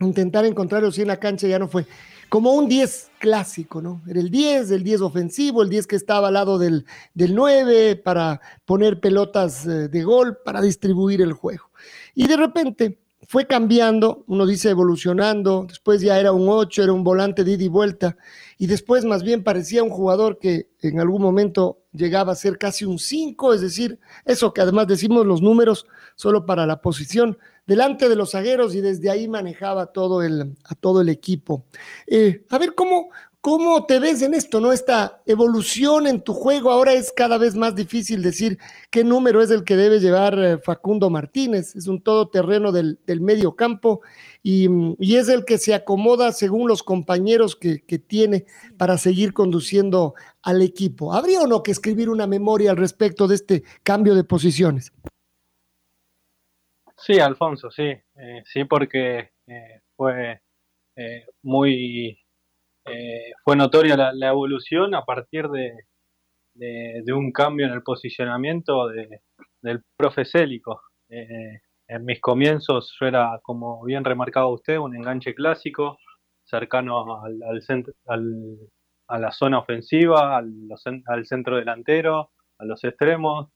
intentar 0.00 0.44
encontrarlo 0.44 0.90
si 0.90 1.02
en 1.02 1.08
la 1.08 1.20
cancha 1.20 1.46
ya 1.46 1.58
no 1.58 1.68
fue. 1.68 1.86
Como 2.28 2.52
un 2.52 2.66
10 2.66 3.10
clásico, 3.18 3.82
¿no? 3.82 4.02
Era 4.08 4.18
el 4.20 4.30
10, 4.30 4.70
el 4.70 4.82
10 4.82 5.02
ofensivo, 5.02 5.62
el 5.62 5.68
10 5.68 5.86
que 5.86 5.96
estaba 5.96 6.28
al 6.28 6.34
lado 6.34 6.58
del, 6.58 6.86
del 7.12 7.34
9 7.34 7.96
para 7.96 8.40
poner 8.64 9.00
pelotas 9.00 9.66
eh, 9.66 9.88
de 9.88 10.02
gol, 10.02 10.38
para 10.42 10.62
distribuir 10.62 11.20
el 11.20 11.34
juego. 11.34 11.70
Y 12.14 12.26
de 12.26 12.36
repente 12.36 13.02
fue 13.28 13.46
cambiando, 13.46 14.24
uno 14.26 14.46
dice 14.46 14.70
evolucionando, 14.70 15.66
después 15.68 16.00
ya 16.00 16.18
era 16.18 16.32
un 16.32 16.48
8, 16.48 16.84
era 16.84 16.92
un 16.92 17.04
volante 17.04 17.44
de 17.44 17.52
ida 17.52 17.64
y 17.64 17.68
vuelta, 17.68 18.16
y 18.62 18.68
después 18.68 19.04
más 19.04 19.24
bien 19.24 19.42
parecía 19.42 19.82
un 19.82 19.90
jugador 19.90 20.38
que 20.38 20.68
en 20.82 21.00
algún 21.00 21.20
momento 21.20 21.82
llegaba 21.90 22.30
a 22.30 22.36
ser 22.36 22.58
casi 22.58 22.84
un 22.84 23.00
5, 23.00 23.54
es 23.54 23.60
decir, 23.60 23.98
eso 24.24 24.54
que 24.54 24.60
además 24.60 24.86
decimos 24.86 25.26
los 25.26 25.42
números 25.42 25.84
solo 26.14 26.46
para 26.46 26.64
la 26.64 26.80
posición, 26.80 27.38
delante 27.66 28.08
de 28.08 28.14
los 28.14 28.30
zagueros 28.30 28.76
y 28.76 28.80
desde 28.80 29.10
ahí 29.10 29.26
manejaba 29.26 29.86
todo 29.86 30.22
el, 30.22 30.56
a 30.62 30.76
todo 30.76 31.00
el 31.00 31.08
equipo. 31.08 31.66
Eh, 32.06 32.44
a 32.50 32.58
ver, 32.58 32.76
¿cómo, 32.76 33.10
¿Cómo 33.42 33.86
te 33.86 33.98
ves 33.98 34.22
en 34.22 34.34
esto, 34.34 34.60
no? 34.60 34.72
Esta 34.72 35.20
evolución 35.26 36.06
en 36.06 36.22
tu 36.22 36.32
juego. 36.32 36.70
Ahora 36.70 36.92
es 36.92 37.10
cada 37.10 37.38
vez 37.38 37.56
más 37.56 37.74
difícil 37.74 38.22
decir 38.22 38.56
qué 38.88 39.02
número 39.02 39.42
es 39.42 39.50
el 39.50 39.64
que 39.64 39.74
debe 39.74 39.98
llevar 39.98 40.38
eh, 40.38 40.58
Facundo 40.58 41.10
Martínez. 41.10 41.74
Es 41.74 41.88
un 41.88 42.00
todoterreno 42.00 42.70
del, 42.70 43.00
del 43.04 43.20
medio 43.20 43.56
campo 43.56 44.00
y, 44.44 44.68
y, 45.00 45.16
es 45.16 45.28
el 45.28 45.44
que 45.44 45.58
se 45.58 45.74
acomoda 45.74 46.30
según 46.30 46.68
los 46.68 46.84
compañeros 46.84 47.56
que, 47.56 47.84
que, 47.84 47.98
tiene 47.98 48.46
para 48.78 48.96
seguir 48.96 49.32
conduciendo 49.32 50.14
al 50.42 50.62
equipo. 50.62 51.12
¿Habría 51.12 51.40
o 51.42 51.48
no 51.48 51.64
que 51.64 51.72
escribir 51.72 52.10
una 52.10 52.28
memoria 52.28 52.70
al 52.70 52.76
respecto 52.76 53.26
de 53.26 53.34
este 53.34 53.64
cambio 53.82 54.14
de 54.14 54.22
posiciones? 54.22 54.92
Sí, 56.96 57.18
Alfonso, 57.18 57.72
sí. 57.72 57.92
Eh, 58.14 58.42
sí, 58.44 58.62
porque 58.66 59.32
eh, 59.48 59.80
fue 59.96 60.40
eh, 60.94 61.26
muy 61.42 62.21
eh, 62.86 63.32
fue 63.44 63.56
notoria 63.56 63.96
la, 63.96 64.28
evolución 64.28 64.94
a 64.94 65.04
partir 65.04 65.48
de, 65.48 65.72
de, 66.54 67.12
un 67.12 67.32
cambio 67.32 67.66
en 67.66 67.72
el 67.72 67.82
posicionamiento 67.82 68.88
del 68.88 69.82
profe 69.96 70.24
Célico. 70.24 70.82
Eh, 71.08 71.60
en 71.88 72.04
mis 72.04 72.20
comienzos 72.20 72.96
yo 72.98 73.06
era, 73.06 73.38
como 73.42 73.84
bien 73.84 74.04
remarcaba 74.04 74.48
usted, 74.48 74.78
un 74.78 74.96
enganche 74.96 75.34
clásico, 75.34 75.98
cercano 76.44 77.22
al, 77.22 77.40
al, 78.06 78.58
a 79.08 79.18
la 79.18 79.30
zona 79.30 79.58
ofensiva, 79.58 80.36
al, 80.36 80.52
al, 81.06 81.26
centro 81.26 81.56
delantero, 81.56 82.30
a 82.58 82.64
los 82.64 82.82
extremos. 82.84 83.50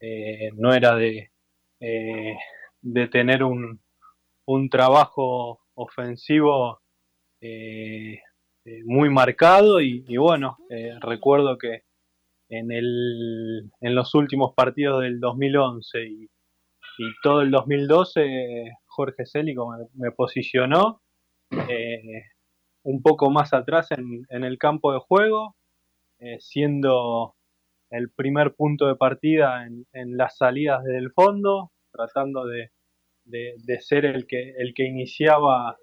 Eh, 0.00 0.50
no 0.54 0.72
era 0.72 0.94
de, 0.96 1.30
de 1.78 3.08
tener 3.08 3.44
un, 3.44 3.80
un 4.46 4.68
trabajo 4.68 5.60
ofensivo 5.74 6.80
eh, 7.40 8.20
eh, 8.64 8.82
muy 8.84 9.08
marcado 9.08 9.80
y, 9.80 10.04
bueno, 10.18 10.58
eh, 10.68 10.94
recuerdo 11.00 11.56
que 11.56 11.84
en, 12.50 12.70
el, 12.70 13.70
en 13.80 13.94
los 13.94 14.14
últimos 14.14 14.52
partidos 14.54 15.02
del 15.02 15.18
2011 15.18 16.04
y, 16.04 16.28
todo 17.22 17.40
el 17.40 17.50
2012 17.50 18.72
Jorge 18.86 19.24
Célico 19.24 19.74
me, 19.94 20.10
posicionó 20.10 21.00
eh, 21.50 22.24
un 22.82 23.00
poco 23.00 23.30
más 23.30 23.54
atrás 23.54 23.88
en, 23.92 24.44
el 24.44 24.58
campo 24.58 24.92
de 24.92 24.98
juego, 24.98 25.56
siendo 26.40 27.36
el 27.88 28.10
primer 28.10 28.54
punto 28.54 28.86
de 28.86 28.96
partida 28.96 29.66
en, 29.66 30.16
las 30.18 30.36
salidas 30.36 30.84
desde 30.84 30.98
el 30.98 31.10
fondo, 31.12 31.72
tratando 31.90 32.44
de, 32.44 32.70
de, 33.24 33.54
de, 33.64 33.80
ser 33.80 34.04
el 34.04 34.26
que, 34.26 34.50
el 34.58 34.74
que 34.74 34.84
iniciaba 34.84 35.78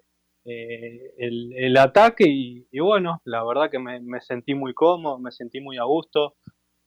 eh, 0.50 1.12
el, 1.18 1.76
ataque 1.76 2.24
y, 2.26 2.78
bueno, 2.80 3.20
la 3.24 3.44
verdad 3.44 3.70
que 3.70 3.78
me, 3.78 4.00
sentí 4.22 4.54
muy 4.54 4.72
cómodo, 4.72 5.18
me 5.18 5.30
sentí 5.30 5.60
muy 5.60 5.76
a 5.76 5.82
gusto, 5.82 6.36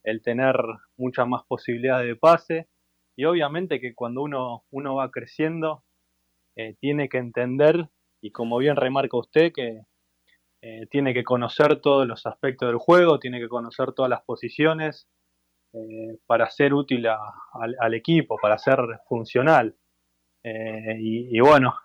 el 0.04 0.24
tener 0.24 0.56
muchas 0.98 1.28
más 1.28 1.44
posibilidades 1.48 2.08
de 2.08 2.16
pase 2.16 2.68
y 3.16 3.26
obviamente 3.26 3.80
que 3.80 3.94
cuando 3.94 4.24
uno, 4.24 4.64
uno 4.72 4.96
va 4.96 5.12
creciendo 5.12 5.84
eh, 6.56 6.76
tiene 6.80 7.08
que 7.08 7.20
entender 7.20 7.88
y 8.20 8.32
como 8.32 8.58
bien 8.58 8.78
remarca 8.78 9.18
usted 9.18 9.52
que 9.54 9.82
eh, 10.64 10.88
tiene 10.90 11.14
que 11.14 11.24
conocer 11.24 11.82
todos 11.82 12.08
los 12.08 12.26
aspectos 12.26 12.68
del 12.68 12.80
juego, 12.80 13.20
tiene 13.20 13.40
que 13.40 13.48
conocer 13.48 13.92
todas 13.94 14.10
las 14.10 14.24
posiciones 14.24 15.08
para 16.26 16.50
ser 16.50 16.74
útil 16.74 17.08
al, 17.08 17.94
equipo, 17.94 18.36
para 18.42 18.58
ser 18.58 18.78
funcional. 19.08 19.78
Y, 20.44 21.38
y, 21.38 21.40
bueno, 21.40 21.76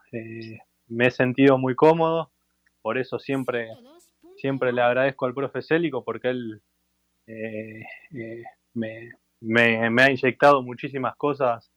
me 0.89 1.07
he 1.07 1.11
sentido 1.11 1.59
muy 1.59 1.75
cómodo, 1.75 2.31
por 2.83 2.99
eso 2.99 3.19
siempre, 3.19 3.69
siempre 4.37 4.73
le 4.73 4.83
agradezco 4.83 5.27
al 5.27 5.35
profe 5.35 5.63
Célico 5.63 6.05
porque 6.05 6.29
él 6.29 6.63
eh, 7.27 7.83
eh, 8.15 8.43
me, 8.75 9.11
me, 9.41 10.03
ha 10.03 10.11
inyectado 10.11 10.63
muchísimas 10.63 11.17
cosas, 11.17 11.73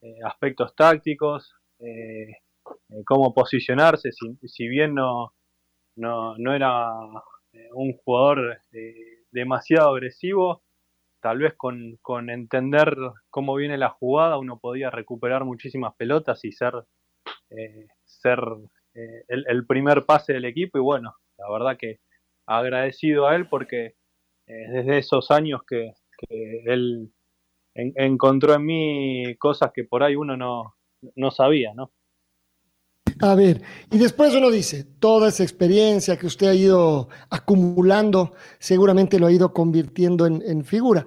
eh, 0.00 0.18
aspectos 0.24 0.74
tácticos, 0.74 1.52
cómo 3.04 3.34
posicionarse, 3.34 4.10
si, 4.12 4.68
bien 4.68 4.94
no, 4.94 5.34
no, 5.96 6.36
no, 6.38 6.54
era 6.54 6.90
un 7.74 7.92
jugador 7.98 8.58
demasiado 9.30 9.90
agresivo, 9.90 10.62
tal 11.20 11.38
vez 11.38 11.54
con, 11.56 11.98
con, 12.00 12.30
entender 12.30 12.96
cómo 13.28 13.54
viene 13.56 13.76
la 13.76 13.90
jugada 13.90 14.38
uno 14.38 14.58
podía 14.58 14.90
recuperar 14.90 15.44
muchísimas 15.44 15.94
pelotas 15.96 16.42
y 16.44 16.52
ser 16.52 16.72
ser 18.20 18.40
eh, 18.94 19.24
el, 19.28 19.66
primer 19.66 20.04
pase 20.04 20.32
del 20.32 20.44
equipo 20.44 20.78
y 20.78 20.80
bueno, 20.80 21.14
la 21.38 21.50
verdad 21.50 21.76
que 21.78 22.00
agradecido 22.46 23.26
a 23.26 23.36
él 23.36 23.48
porque 23.48 23.94
eh, 24.46 24.68
desde 24.70 24.98
esos 24.98 25.30
años 25.30 25.60
que, 25.68 25.92
él 26.30 27.12
encontró 27.74 28.54
en 28.54 28.64
mí 28.64 29.36
cosas 29.36 29.70
que 29.74 29.84
por 29.84 30.02
ahí 30.02 30.16
uno 30.16 30.34
no, 30.34 30.76
no 31.14 31.30
sabía, 31.30 31.74
¿no? 31.74 31.92
A 33.20 33.34
ver, 33.34 33.60
y 33.90 33.98
después 33.98 34.34
uno 34.34 34.50
dice, 34.50 34.84
toda 34.84 35.28
esa 35.28 35.42
experiencia 35.42 36.16
que 36.16 36.26
usted 36.26 36.48
ha 36.48 36.54
ido 36.54 37.08
acumulando, 37.28 38.32
seguramente 38.58 39.18
lo 39.18 39.26
ha 39.26 39.32
ido 39.32 39.52
convirtiendo 39.52 40.26
en, 40.26 40.42
en 40.42 40.64
figura. 40.64 41.06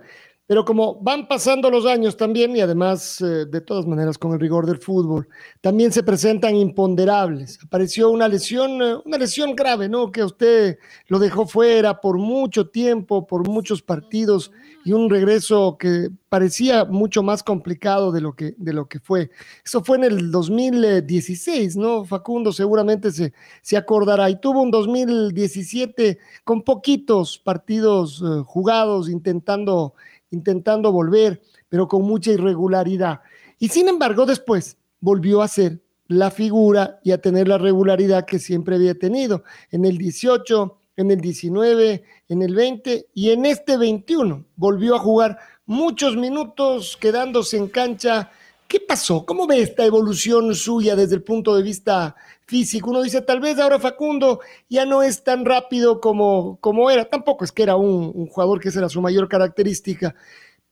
Pero 0.50 0.66
como 0.66 0.96
van 0.96 1.28
pasando 1.28 1.70
los 1.70 1.86
años 1.86 2.18
también, 2.18 2.56
y 2.56 2.62
además, 2.62 3.22
eh, 3.22 3.46
de 3.46 3.62
todas 3.62 3.86
maneras, 3.86 4.18
con 4.18 4.34
el 4.34 4.40
rigor 4.40 4.66
del 4.66 4.80
fútbol, 4.80 5.28
también 5.62 5.92
se 5.92 6.02
presentan 6.02 6.56
imponderables. 6.56 7.60
Apareció 7.64 8.10
una 8.10 8.28
lesión, 8.28 8.82
eh, 8.82 8.96
una 9.06 9.20
lesión 9.20 9.56
grave, 9.56 9.88
¿no? 9.88 10.12
Que 10.12 10.24
usted 10.24 10.80
lo 11.06 11.20
dejó 11.20 11.46
fuera 11.46 12.02
por 12.02 12.18
mucho 12.18 12.68
tiempo, 12.68 13.28
por 13.28 13.48
muchos 13.48 13.84
partidos, 13.84 14.52
y 14.84 14.92
un 14.92 15.12
regreso 15.12 15.78
que 15.78 16.10
parecía 16.30 16.84
mucho 16.84 17.22
más 17.22 17.44
complicado 17.44 18.12
de 18.12 18.22
lo 18.22 18.34
que, 18.34 18.56
de 18.58 18.74
lo 18.74 18.88
que 18.88 19.00
fue. 19.00 19.30
Eso 19.64 19.84
fue 19.84 19.98
en 19.98 20.06
el 20.06 20.32
2016, 20.32 21.76
¿no? 21.76 22.06
Facundo 22.06 22.52
seguramente 22.54 23.12
se, 23.12 23.34
se 23.62 23.78
acordará. 23.78 24.32
Y 24.32 24.40
tuvo 24.40 24.64
un 24.64 24.72
2017 24.72 26.18
con 26.44 26.64
poquitos 26.64 27.38
partidos 27.38 28.24
eh, 28.26 28.42
jugados, 28.48 29.10
intentando 29.10 29.94
intentando 30.32 30.92
volver, 30.92 31.42
pero 31.70 31.88
con 31.88 32.04
mucha 32.04 32.32
irregularidad. 32.32 33.22
Y 33.60 33.70
sin 33.70 33.88
embargo, 33.88 34.26
después 34.26 34.78
volvió 35.00 35.42
a 35.42 35.48
ser 35.48 35.82
la 36.08 36.32
figura 36.32 37.00
y 37.04 37.12
a 37.12 37.22
tener 37.22 37.48
la 37.48 37.58
regularidad 37.58 38.26
que 38.26 38.40
siempre 38.40 38.76
había 38.76 38.96
tenido 38.96 39.44
en 39.72 39.86
el 39.86 39.98
18, 39.98 40.78
en 40.98 41.12
el 41.12 41.22
19, 41.22 42.04
en 42.28 42.42
el 42.42 42.56
20 42.56 43.08
y 43.14 43.30
en 43.30 43.46
este 43.46 43.78
21. 43.78 44.46
Volvió 44.56 44.96
a 44.96 45.00
jugar 45.00 45.38
muchos 45.66 46.18
minutos 46.18 46.98
quedándose 47.00 47.58
en 47.58 47.68
cancha. 47.68 48.32
¿Qué 48.70 48.80
pasó? 48.80 49.26
¿Cómo 49.26 49.48
ve 49.48 49.64
esta 49.64 49.84
evolución 49.84 50.54
suya 50.54 50.96
desde 50.96 51.16
el 51.16 51.24
punto 51.24 51.56
de 51.56 51.64
vista 51.64 52.16
físico? 52.46 52.92
Uno 52.92 53.02
dice, 53.02 53.24
tal 53.24 53.40
vez 53.40 53.58
ahora 53.58 53.80
Facundo 53.80 54.42
ya 54.70 54.86
no 54.86 55.02
es 55.02 55.24
tan 55.24 55.44
rápido 55.44 56.00
como, 56.00 56.60
como 56.62 56.92
era. 56.92 57.10
Tampoco 57.10 57.44
es 57.44 57.52
que 57.52 57.64
era 57.64 57.76
un, 57.76 58.28
jugador 58.28 58.60
que 58.60 58.70
esa 58.70 58.78
era 58.78 58.90
su 58.90 59.02
mayor 59.02 59.28
característica, 59.28 60.14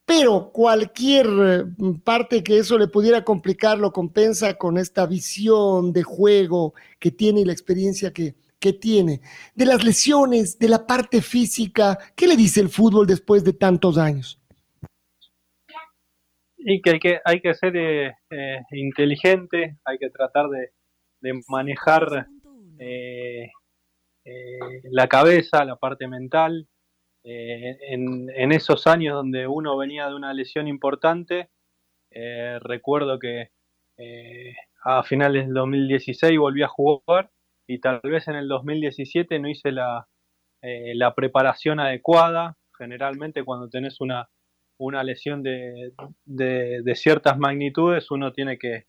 pero 0.05 0.51
cualquier 0.51 1.27
eh, 1.27 1.63
parte 2.03 2.43
que 2.43 2.59
eso 2.59 2.77
le 2.77 2.87
pudiera 2.87 3.23
complicar 3.23 3.79
lo 3.79 3.91
compensa 3.91 4.53
con 4.59 4.77
esta 4.77 5.07
visión 5.07 5.91
de 5.91 6.03
juego 6.03 6.75
que 6.99 7.09
tiene 7.09 7.41
y 7.41 7.45
la 7.45 7.53
experiencia 7.53 8.13
que, 8.13 8.35
que 8.59 8.73
tiene. 8.73 9.21
De 9.55 9.65
las 9.65 9.83
lesiones, 9.83 10.59
de 10.59 10.69
la 10.69 10.85
parte 10.85 11.23
física, 11.23 11.97
¿qué 12.15 12.27
le 12.27 12.37
dice 12.37 12.59
el 12.59 12.69
fútbol 12.69 13.07
después 13.07 13.43
de 13.43 13.53
tantos 13.53 13.97
años? 13.97 14.39
Y 16.69 16.81
que 16.81 16.89
hay 16.91 16.99
que, 16.99 17.21
hay 17.23 17.39
que 17.39 17.53
ser 17.53 17.77
eh, 17.77 18.13
eh, 18.29 18.59
inteligente, 18.71 19.77
hay 19.85 19.97
que 19.97 20.09
tratar 20.09 20.47
de, 20.49 20.71
manejar 21.47 22.27
la 24.91 25.07
cabeza, 25.07 25.65
la 25.65 25.77
parte 25.77 26.07
mental, 26.07 26.67
eh, 27.29 27.77
en, 27.89 28.51
esos 28.53 28.87
años 28.87 29.13
donde 29.13 29.47
uno 29.47 29.75
venía 29.75 30.07
de 30.07 30.15
una 30.15 30.33
lesión 30.33 30.65
importante, 30.69 31.49
eh, 32.09 32.57
recuerdo 32.61 33.19
que 33.19 33.49
eh, 33.97 34.55
a 34.85 35.03
finales 35.03 35.45
del 35.45 35.53
2016 35.53 36.39
volví 36.39 36.63
a 36.63 36.69
jugar 36.69 37.29
y 37.67 37.79
tal 37.79 37.99
vez 38.01 38.29
en 38.29 38.35
el 38.35 38.47
2017 38.47 39.39
no 39.39 39.49
hice 39.49 39.73
la, 39.73 40.07
preparación 41.17 41.81
adecuada. 41.81 42.55
Generalmente 42.77 43.43
cuando 43.43 43.67
tenés 43.67 43.99
una, 43.99 44.29
una 44.79 45.03
lesión 45.03 45.43
de, 45.43 45.91
de, 46.25 46.95
ciertas 46.95 47.37
magnitudes, 47.37 48.11
uno 48.11 48.31
tiene 48.31 48.57
que, 48.57 48.85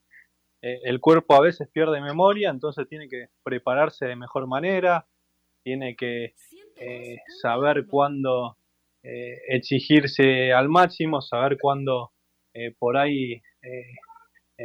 el 0.61 1.01
cuerpo 1.01 1.35
a 1.35 1.41
veces 1.41 1.69
pierde 1.73 2.01
memoria, 2.01 2.51
entonces 2.51 2.87
tiene 2.89 3.09
que 3.09 3.29
prepararse 3.43 4.07
de 4.07 4.17
mejor 4.17 4.47
manera, 4.47 5.07
tiene 5.63 5.97
que 5.97 6.35
eh, 6.77 7.19
saber 7.43 7.87
cuándo 7.87 8.57
eh, 9.03 9.39
exigirse 9.49 10.53
al 10.53 10.69
máximo, 10.69 11.21
saber 11.21 11.59
cuándo 11.61 12.13
eh, 12.55 12.75
por 12.79 12.97
ahí 12.97 13.43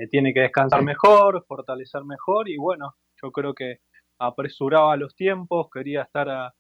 tiene 0.10 0.34
que 0.34 0.40
descansar 0.40 0.82
mejor, 0.82 1.46
fortalecer 1.46 2.04
mejor 2.06 2.50
y 2.50 2.58
bueno, 2.58 2.96
yo 3.22 3.32
creo 3.32 3.54
que 3.54 3.80
apresuraba 4.18 4.96
los 4.96 5.14
tiempos, 5.16 5.68
quería 5.72 6.04
estar 6.04 6.30
a, 6.30 6.54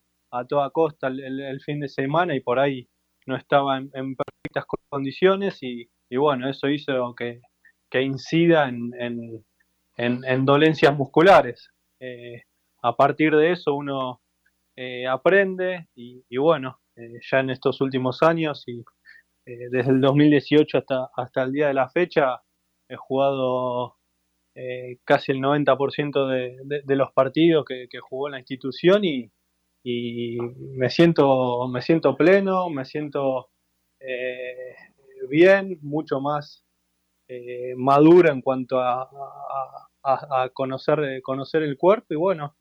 toda 0.49 0.69
costa 0.71 1.07
el, 1.07 1.61
fin 1.61 1.79
de 1.79 1.87
semana 1.87 2.35
y 2.35 2.41
por 2.41 2.59
ahí 2.59 2.87
no 3.25 3.35
estaba 3.35 3.77
en, 3.77 3.89
perfectas 3.91 4.65
condiciones 4.89 5.59
y, 5.61 5.89
bueno, 6.15 6.49
eso 6.49 6.69
hizo 6.69 7.15
que, 7.15 7.41
incida 8.01 8.69
en, 8.69 8.91
en, 9.97 10.45
dolencias 10.45 10.95
musculares. 10.97 11.69
a 12.81 12.95
partir 12.95 13.35
de 13.35 13.51
eso 13.51 13.73
uno 13.75 14.21
eh, 14.75 15.05
aprende 15.07 15.87
y, 15.95 16.37
bueno, 16.37 16.79
eh, 16.95 17.19
ya 17.29 17.39
en 17.39 17.51
estos 17.51 17.79
últimos 17.81 18.23
años 18.23 18.63
y 18.67 18.79
eh, 19.45 19.69
desde 19.69 19.91
el 19.91 20.01
2018 20.01 20.79
hasta, 20.79 21.09
hasta 21.15 21.43
el 21.43 21.51
día 21.51 21.67
de 21.67 21.75
la 21.75 21.89
fecha 21.89 22.41
he 22.89 22.95
jugado 22.95 23.97
casi 25.03 25.31
el 25.31 25.39
90% 25.39 26.27
de, 26.27 26.81
de, 26.83 26.95
los 26.95 27.11
partidos 27.11 27.65
que, 27.65 27.87
jugó 27.99 28.27
en 28.27 28.33
la 28.33 28.39
institución 28.39 29.03
y, 29.03 29.31
y, 29.83 30.37
me 30.39 30.89
siento 30.89 31.67
me 31.67 31.81
siento 31.81 32.15
pleno, 32.15 32.69
me 32.69 32.85
siento 32.85 33.49
bien, 35.29 35.79
mucho 35.81 36.19
más 36.19 36.65
madura 37.77 38.31
en 38.31 38.41
cuanto 38.41 38.79
a, 38.79 39.09
a, 40.03 40.49
conocer, 40.53 41.21
conocer 41.21 41.63
el 41.63 41.77
cuerpo 41.77 42.13
y 42.13 42.17
bueno, 42.17 42.55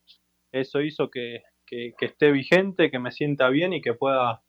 eso 0.52 0.80
hizo 0.80 1.10
que, 1.10 1.42
que, 1.66 1.94
esté 2.00 2.30
vigente, 2.30 2.90
que 2.90 2.98
me 2.98 3.10
sienta 3.10 3.48
bien 3.48 3.72
y 3.72 3.80
que 3.80 3.94
pueda 3.94 4.42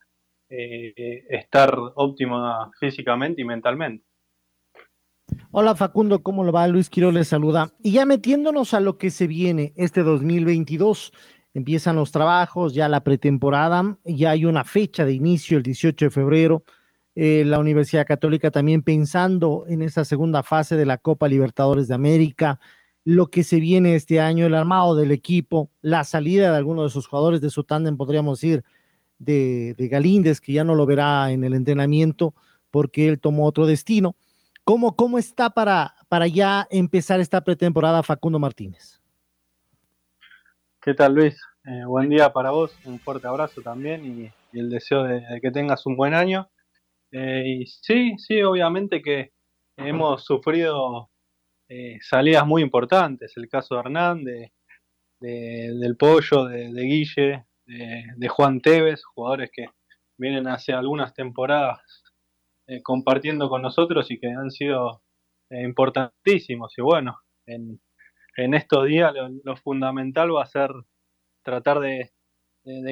eh, 0.50 1.24
estar 1.30 1.76
óptima 1.96 2.72
físicamente 2.80 3.42
y 3.42 3.46
mentalmente. 3.46 4.06
Hola 5.52 5.76
Facundo, 5.76 6.22
¿cómo 6.22 6.44
lo 6.44 6.52
va? 6.52 6.68
Luis 6.68 6.90
Quiro 6.90 7.12
les 7.12 7.30
saluda. 7.30 7.72
Y 7.82 7.94
ya 7.94 8.06
metiéndonos 8.06 8.74
a 8.74 8.80
lo 8.80 8.98
que 8.98 9.10
se 9.10 9.28
viene 9.28 9.74
este 9.78 10.04
2022, 10.04 11.14
empiezan 11.54 11.96
los 11.96 12.12
trabajos, 12.12 12.74
ya 12.74 12.90
la 12.90 13.04
pretemporada, 13.04 13.98
ya 14.06 14.32
hay 14.32 14.46
una 14.46 14.64
fecha 14.64 15.06
de 15.06 15.14
inicio, 15.14 15.58
el 15.58 15.64
18 15.64 16.06
de 16.06 16.12
febrero. 16.12 16.64
Eh, 17.16 17.44
la 17.46 17.60
Universidad 17.60 18.08
Católica 18.08 18.50
también 18.50 18.82
pensando 18.82 19.66
en 19.68 19.84
esa 19.84 20.04
segunda 20.04 20.42
fase 20.42 20.76
de 20.76 20.86
la 20.86 20.98
Copa 20.98 21.28
Libertadores 21.28 21.88
de 21.88 21.94
América, 21.94 22.60
lo 23.06 23.28
que 23.28 23.44
se 23.44 23.60
viene 23.60 23.96
este 23.96 24.20
año, 24.20 24.48
el 24.48 24.56
armado 24.56 24.96
del 24.96 25.12
equipo, 25.12 25.70
la 25.82 26.06
salida 26.06 26.52
de 26.52 26.58
algunos 26.58 26.86
de 26.86 26.90
sus 26.90 27.08
jugadores 27.08 27.42
de 27.42 27.50
su 27.50 27.64
tándem, 27.64 27.98
podríamos 27.98 28.40
decir, 28.40 28.64
de, 29.20 29.76
de 29.78 29.88
Galíndez, 29.90 30.42
que 30.42 30.54
ya 30.54 30.64
no 30.64 30.74
lo 30.74 30.86
verá 30.86 31.32
en 31.32 31.44
el 31.44 31.54
entrenamiento 31.54 32.34
porque 32.72 33.08
él 33.08 33.20
tomó 33.20 33.46
otro 33.46 33.68
destino. 33.68 34.16
¿Cómo, 34.64 34.96
cómo 34.96 35.20
está 35.20 35.52
para, 35.52 35.94
para 36.08 36.26
ya 36.28 36.68
empezar 36.72 37.20
esta 37.20 37.44
pretemporada 37.44 38.02
Facundo 38.02 38.40
Martínez? 38.40 39.03
¿Qué 40.84 40.94
tal 40.94 41.16
Luis? 41.16 41.42
Eh, 41.64 41.86
buen 41.86 42.10
día 42.10 42.34
para 42.34 42.52
vos, 42.52 42.78
un 42.84 43.00
fuerte 43.00 43.26
abrazo 43.26 43.62
también 43.62 44.04
y, 44.06 44.60
el 44.60 44.70
deseo 44.70 45.04
de, 45.04 45.24
que 45.42 45.50
tengas 45.50 45.86
un 45.86 45.96
buen 45.96 46.14
año. 46.14 46.50
Eh, 47.10 47.44
y 47.46 47.66
sí, 47.68 48.16
sí, 48.18 48.42
obviamente 48.44 49.02
que 49.02 49.32
hemos 49.78 50.26
sufrido 50.26 51.10
eh, 51.70 52.00
salidas 52.02 52.46
muy 52.46 52.62
importantes, 52.62 53.32
el 53.38 53.48
caso 53.48 53.76
de 53.76 53.80
Hernán, 53.80 54.26
de, 54.26 54.52
del 55.22 55.96
Pollo, 55.96 56.48
de, 56.48 56.70
Guille, 56.74 57.46
de, 57.66 58.28
Juan 58.28 58.60
Tevez, 58.60 59.06
jugadores 59.06 59.52
que 59.54 59.68
vienen 60.18 60.50
hace 60.50 60.74
algunas 60.74 61.14
temporadas 61.14 61.80
eh, 62.68 62.82
compartiendo 62.84 63.48
con 63.48 63.62
nosotros 63.62 64.12
y 64.12 64.20
que 64.20 64.28
han 64.28 64.52
sido 64.52 65.02
importantísimos. 65.50 66.74
Y 66.78 66.82
bueno, 66.82 67.20
en, 67.46 67.80
estos 68.36 68.86
días 68.88 69.14
lo, 69.44 69.56
fundamental 69.58 70.36
va 70.36 70.44
a 70.44 70.48
ser 70.48 70.72
tratar 71.44 71.80
de, 71.80 72.12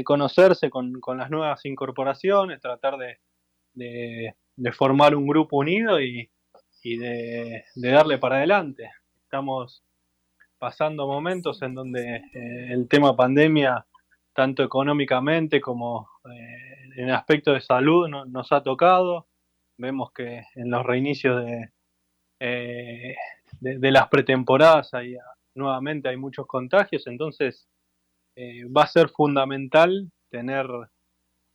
conocerse 0.03 0.69
con, 0.69 0.99
las 1.17 1.29
nuevas 1.29 1.65
incorporaciones, 1.65 2.59
tratar 2.59 2.97
de, 2.97 4.35
formar 4.73 5.15
un 5.15 5.27
grupo 5.27 5.57
unido 5.57 6.01
y, 6.01 6.29
y 6.83 6.97
de, 6.97 7.63
darle 7.75 8.17
para 8.17 8.37
adelante. 8.37 8.89
Estamos 9.23 9.83
pasando 10.57 11.07
momentos 11.07 11.61
en 11.61 11.73
donde 11.73 12.17
eh, 12.17 12.67
el 12.69 12.87
tema 12.87 13.15
pandemia, 13.15 13.85
tanto 14.33 14.63
económicamente 14.63 15.59
como 15.59 16.07
eh, 16.25 17.01
en 17.01 17.09
aspecto 17.09 17.53
de 17.53 17.61
salud, 17.61 18.07
nos 18.07 18.51
ha 18.51 18.61
tocado. 18.61 19.27
Vemos 19.77 20.11
que 20.11 20.43
en 20.55 20.69
los 20.69 20.85
reinicios 20.85 21.43
de, 21.43 21.71
eh, 22.39 23.15
de, 23.61 23.91
las 23.91 24.09
pretemporadas 24.09 24.93
hay, 24.93 25.15
nuevamente 25.55 26.09
hay 26.09 26.17
muchos 26.17 26.45
contagios, 26.47 27.07
entonces 27.07 27.67
va 28.37 28.83
a 28.83 28.87
ser 28.87 29.09
fundamental 29.09 30.11
tener, 30.29 30.67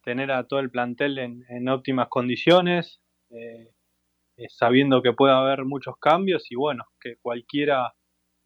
tener 0.02 0.30
a 0.30 0.46
todo 0.46 0.60
el 0.60 0.70
plantel 0.70 1.18
en, 1.18 1.44
en 1.48 1.68
óptimas 1.68 2.08
condiciones. 2.08 3.00
Eh, 4.38 4.48
sabiendo 4.50 5.00
que 5.00 5.14
puede 5.14 5.32
haber 5.32 5.64
muchos 5.64 5.96
cambios 5.98 6.50
y 6.50 6.56
bueno, 6.56 6.84
que 7.00 7.16
cualquiera 7.22 7.94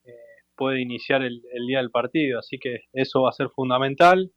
eh, 0.05 0.13
puede 0.55 0.81
iniciar 0.81 1.23
el, 1.23 1.43
día 1.67 1.79
del 1.79 1.91
partido, 1.91 2.39
así 2.39 2.59
que 2.59 2.83
eso 2.93 3.23
va 3.23 3.31
a 3.31 3.33
ser 3.33 3.49
fundamental. 3.51 4.31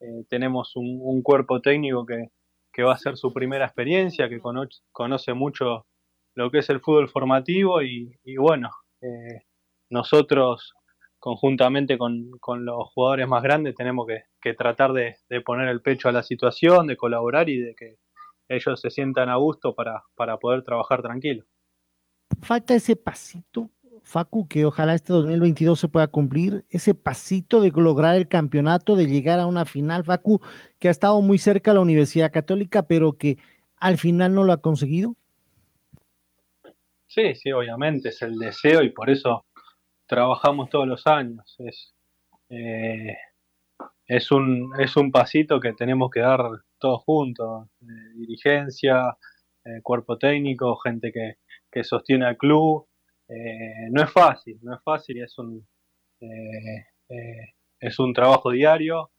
Eh, 0.00 0.24
tenemos 0.30 0.72
un, 0.74 1.22
cuerpo 1.22 1.60
técnico 1.60 2.06
que, 2.06 2.82
va 2.82 2.94
a 2.94 2.98
ser 2.98 3.16
su 3.16 3.32
primera 3.32 3.66
experiencia, 3.66 4.28
que 4.28 4.40
conoce, 4.40 5.34
mucho 5.34 5.86
lo 6.36 6.50
que 6.50 6.58
es 6.58 6.70
el 6.70 6.80
fútbol 6.80 7.08
formativo 7.08 7.82
y, 7.82 8.14
bueno, 8.38 8.70
nosotros 9.90 10.74
conjuntamente 11.18 11.98
con, 11.98 12.30
los 12.58 12.88
jugadores 12.92 13.26
más 13.26 13.42
grandes 13.42 13.74
tenemos 13.74 14.06
que, 14.06 14.54
tratar 14.54 14.92
de, 14.92 15.16
poner 15.44 15.68
el 15.68 15.80
pecho 15.80 16.08
a 16.08 16.12
la 16.12 16.22
situación, 16.22 16.86
de 16.86 16.96
colaborar 16.96 17.48
y 17.48 17.58
de 17.58 17.74
que 17.74 17.96
ellos 18.48 18.80
se 18.80 18.90
sientan 18.90 19.28
a 19.28 19.36
gusto 19.36 19.74
para, 19.74 20.04
para 20.14 20.36
poder 20.36 20.62
trabajar 20.62 21.02
tranquilo. 21.02 21.44
Falta 22.42 22.74
ese 22.74 22.96
pasito, 22.96 23.70
Facu, 24.02 24.46
que 24.46 24.66
ojalá 24.66 24.94
este 24.94 25.14
2022 25.14 25.80
se 25.80 25.88
pueda 25.88 26.06
cumplir, 26.06 26.64
ese 26.68 26.94
pasito 26.94 27.60
de 27.60 27.72
lograr 27.74 28.14
el 28.14 28.28
campeonato, 28.28 28.94
de 28.94 29.06
llegar 29.06 29.40
a 29.40 29.46
una 29.46 29.64
final, 29.64 30.04
Facu, 30.04 30.40
que 30.78 30.88
ha 30.88 30.90
estado 30.90 31.20
muy 31.22 31.38
cerca 31.38 31.70
de 31.70 31.76
la 31.76 31.80
Universidad 31.80 32.30
Católica, 32.30 32.82
pero 32.82 33.14
que 33.14 33.38
al 33.78 33.96
final 33.96 34.34
no 34.34 34.44
lo 34.44 34.52
ha 34.52 34.60
conseguido. 34.60 35.16
Sí, 37.16 37.34
sí, 37.34 37.50
obviamente, 37.50 38.10
es 38.10 38.20
el 38.20 38.38
deseo 38.38 38.82
y 38.82 38.90
por 38.90 39.08
eso 39.08 39.46
trabajamos 40.06 40.68
todos 40.68 40.86
los 40.86 41.06
años. 41.06 41.56
Es, 41.60 41.94
eh, 42.50 43.16
es, 44.06 44.30
un, 44.30 44.70
es 44.78 44.96
un 44.98 45.10
pasito 45.10 45.58
que 45.58 45.72
tenemos 45.72 46.10
que 46.10 46.20
dar 46.20 46.42
todos 46.78 47.02
juntos, 47.04 47.68
eh, 47.80 47.86
dirigencia, 48.16 49.16
eh, 49.64 49.80
cuerpo 49.82 50.18
técnico, 50.18 50.76
gente 50.76 51.10
que, 51.12 51.36
sostiene 51.84 52.26
al 52.26 52.36
club. 52.38 52.86
No 53.90 54.02
es 54.02 54.10
fácil, 54.12 54.58
no 54.62 54.74
es 54.74 54.82
fácil, 54.82 55.22
es 55.22 55.38
un, 55.38 55.66
es 57.80 57.98
un 57.98 58.14
trabajo 58.14 58.50
diario. 58.50 59.10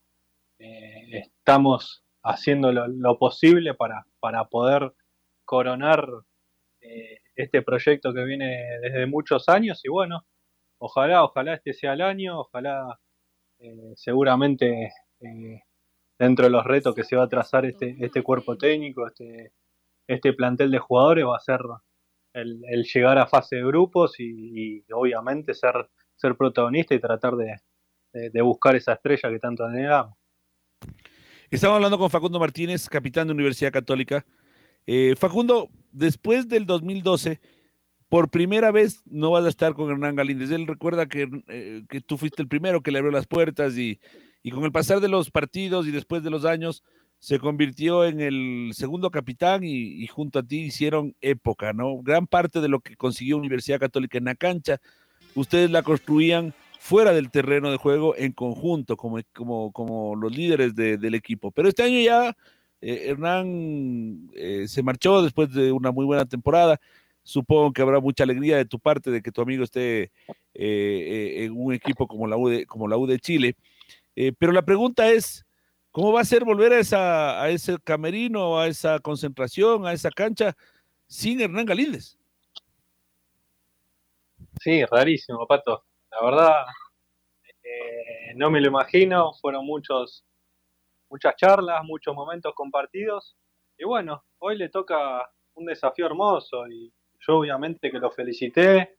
estamos 0.60 2.03
haciendo 2.23 2.71
lo, 2.71 3.19
posible 3.19 3.75
para, 3.75 4.05
para 4.19 4.45
poder 4.45 4.93
coronar 5.45 6.07
este 7.35 7.61
proyecto 7.61 8.13
que 8.13 8.23
viene 8.23 8.79
desde 8.81 9.05
muchos 9.05 9.49
años 9.49 9.83
y 9.83 9.89
bueno, 9.89 10.25
ojalá, 10.79 11.23
ojalá 11.23 11.55
este 11.55 11.73
sea 11.73 11.93
el 11.93 12.01
año, 12.01 12.39
ojalá 12.39 12.99
seguramente 13.95 14.91
dentro 16.19 16.45
de 16.45 16.51
los 16.51 16.63
retos 16.65 16.95
que 16.95 17.03
se 17.03 17.15
va 17.15 17.23
a 17.23 17.29
trazar 17.29 17.65
este, 17.65 17.95
este 17.99 18.21
cuerpo 18.23 18.57
técnico, 18.57 19.07
este, 19.07 19.51
este 20.07 20.33
plantel 20.33 20.71
de 20.71 20.79
jugadores 20.79 21.25
va 21.25 21.37
a 21.37 21.39
ser 21.39 21.59
el, 22.33 22.83
llegar 22.83 23.17
a 23.17 23.27
fase 23.27 23.57
de 23.57 23.65
grupos 23.65 24.15
y, 24.19 24.83
obviamente 24.91 25.53
ser, 25.53 25.89
ser 26.15 26.35
protagonista 26.35 26.95
y 26.95 26.99
tratar 26.99 27.33
de, 27.35 28.41
buscar 28.41 28.75
esa 28.75 28.93
estrella 28.93 29.29
que 29.29 29.39
tanto 29.39 29.65
anhelamos. 29.65 30.15
Estamos 31.49 31.75
hablando 31.75 31.97
con 31.97 32.09
Facundo 32.09 32.39
Martínez, 32.39 32.89
capitán 32.89 33.27
de 33.27 33.33
Universidad 33.33 33.71
Católica. 33.71 34.25
Eh, 34.88 35.15
Facundo, 35.17 35.69
después 35.91 36.47
del 36.47 36.65
2012, 36.65 37.39
por 38.10 38.30
primera 38.30 38.71
vez 38.71 39.04
no 39.06 39.32
vas 39.32 39.45
a 39.45 39.50
estar 39.50 39.73
con 39.73 39.91
Hernán 39.91 40.15
Galíndez. 40.15 40.50
Él 40.52 40.65
recuerda 40.65 41.08
que, 41.08 41.30
eh, 41.50 41.84
que 41.89 42.02
tú 42.02 42.17
fuiste 42.17 42.41
el 42.41 42.47
primero 42.47 42.82
que 42.82 42.91
le 42.91 43.00
abrió 43.00 43.12
las 43.12 43.28
puertas 43.28 43.78
y, 43.78 44.00
y 44.41 44.52
con 44.52 44.63
el 44.63 44.71
pasar 44.71 45.02
de 45.02 45.10
los 45.10 45.30
partidos 45.30 45.88
y 45.88 45.91
después 45.91 46.23
de 46.23 46.30
los 46.30 46.45
años 46.45 46.84
se 47.19 47.39
convirtió 47.39 48.06
en 48.06 48.21
el 48.21 48.71
segundo 48.73 49.10
capitán 49.10 49.63
y, 49.63 50.06
junto 50.08 50.39
a 50.39 50.43
ti 50.43 50.60
hicieron 50.62 51.15
época, 51.21 51.73
¿no? 51.73 51.97
Gran 52.02 52.28
parte 52.28 52.62
de 52.62 52.69
lo 52.69 52.80
que 52.80 52.95
consiguió 52.95 53.38
Universidad 53.38 53.80
Católica 53.80 54.17
en 54.17 54.26
la 54.26 54.36
cancha, 54.36 54.80
ustedes 55.36 55.71
la 55.71 55.84
construían 55.84 56.54
fuera 56.80 57.12
del 57.13 57.32
terreno 57.32 57.71
de 57.71 57.78
juego 57.78 58.15
en 58.15 58.32
conjunto, 58.34 58.97
como, 58.97 59.19
como, 59.34 59.71
como 59.71 60.15
los 60.15 60.36
líderes 60.36 60.76
del 60.76 61.15
equipo. 61.15 61.52
Pero 61.52 61.67
este 61.67 61.84
año 61.84 62.00
ya 62.00 62.38
eh, 62.81 63.09
Hernán 63.09 64.29
eh, 64.35 64.67
se 64.67 64.83
marchó 64.83 65.21
después 65.21 65.51
de 65.53 65.71
una 65.71 65.91
muy 65.91 66.05
buena 66.05 66.25
temporada. 66.25 66.79
Supongo 67.23 67.73
que 67.73 67.81
habrá 67.81 67.99
mucha 67.99 68.23
alegría 68.23 68.57
de 68.57 68.65
tu 68.65 68.79
parte 68.79 69.11
de 69.11 69.21
que 69.21 69.31
tu 69.31 69.41
amigo 69.41 69.63
esté 69.63 70.11
eh, 70.53 71.43
en 71.43 71.53
un 71.57 71.73
equipo 71.73 72.07
como 72.07 72.27
la 72.27 72.37
U 72.37 72.49
como 72.67 72.87
la 72.87 72.97
U 72.97 73.05
de 73.05 73.19
Chile. 73.19 73.55
Pero 74.39 74.51
la 74.51 74.63
pregunta 74.63 75.11
es, 75.11 75.45
¿cómo 75.91 76.11
va 76.11 76.21
a 76.21 76.25
ser 76.25 76.43
volver 76.43 76.73
a, 76.73 76.79
esa, 76.79 77.41
a 77.41 77.49
ese 77.49 77.77
camerino, 77.83 78.57
a 78.57 78.67
esa 78.67 78.99
concentración, 78.99 79.85
a 79.85 79.93
esa 79.93 80.09
cancha 80.09 80.55
sin 81.05 81.39
Hernán 81.41 81.65
Galíndez? 81.65 82.17
Sí, 84.59 84.83
rarísimo, 84.85 85.45
Pato. 85.45 85.83
La 86.09 86.25
verdad, 86.25 86.65
no 88.35 88.49
me 88.49 88.61
lo 88.61 88.69
imagino. 88.69 89.33
Fueron 89.39 89.65
muchos, 89.65 90.23
muchas 91.10 91.36
charlas, 91.36 91.84
muchos 91.84 92.15
momentos 92.15 92.54
compartidos. 92.56 93.36
Y 93.78 93.86
bueno, 93.86 94.24
hoy 94.39 94.58
le 94.58 94.70
toca 94.70 95.30
un 95.56 95.65
desafío 95.65 96.06
hermoso 96.06 96.67
y 96.67 96.91
yo 97.20 97.38
obviamente 97.38 97.91
que 97.91 98.00
lo 98.00 98.12
felicité, 98.12 98.96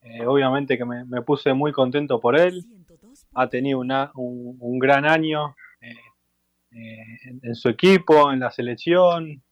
eh, 0.00 0.26
obviamente 0.26 0.76
que 0.76 0.84
me, 0.84 1.22
puse 1.22 1.52
muy 1.52 1.72
contento 1.72 2.20
por 2.20 2.38
él 2.38 2.64
ha 3.34 3.48
tenido 3.48 3.80
un, 3.80 4.78
gran 4.78 5.04
año 5.06 5.54
eh, 5.80 7.06
en, 7.42 7.54
su 7.54 7.68
equipo, 7.68 8.32
en 8.32 8.40
la 8.40 8.50
selección. 8.50 9.42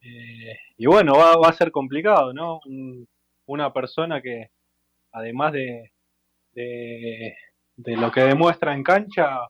Eh, 0.00 0.58
y 0.76 0.86
bueno, 0.86 1.14
va, 1.14 1.48
a 1.48 1.52
ser 1.52 1.70
complicado, 1.70 2.32
¿no? 2.32 2.60
una 3.46 3.72
persona 3.72 4.20
que, 4.20 4.50
además 5.12 5.52
de, 5.52 5.92
de, 6.52 7.96
lo 7.96 8.10
que 8.10 8.22
demuestra 8.22 8.74
en 8.74 8.82
cancha, 8.82 9.40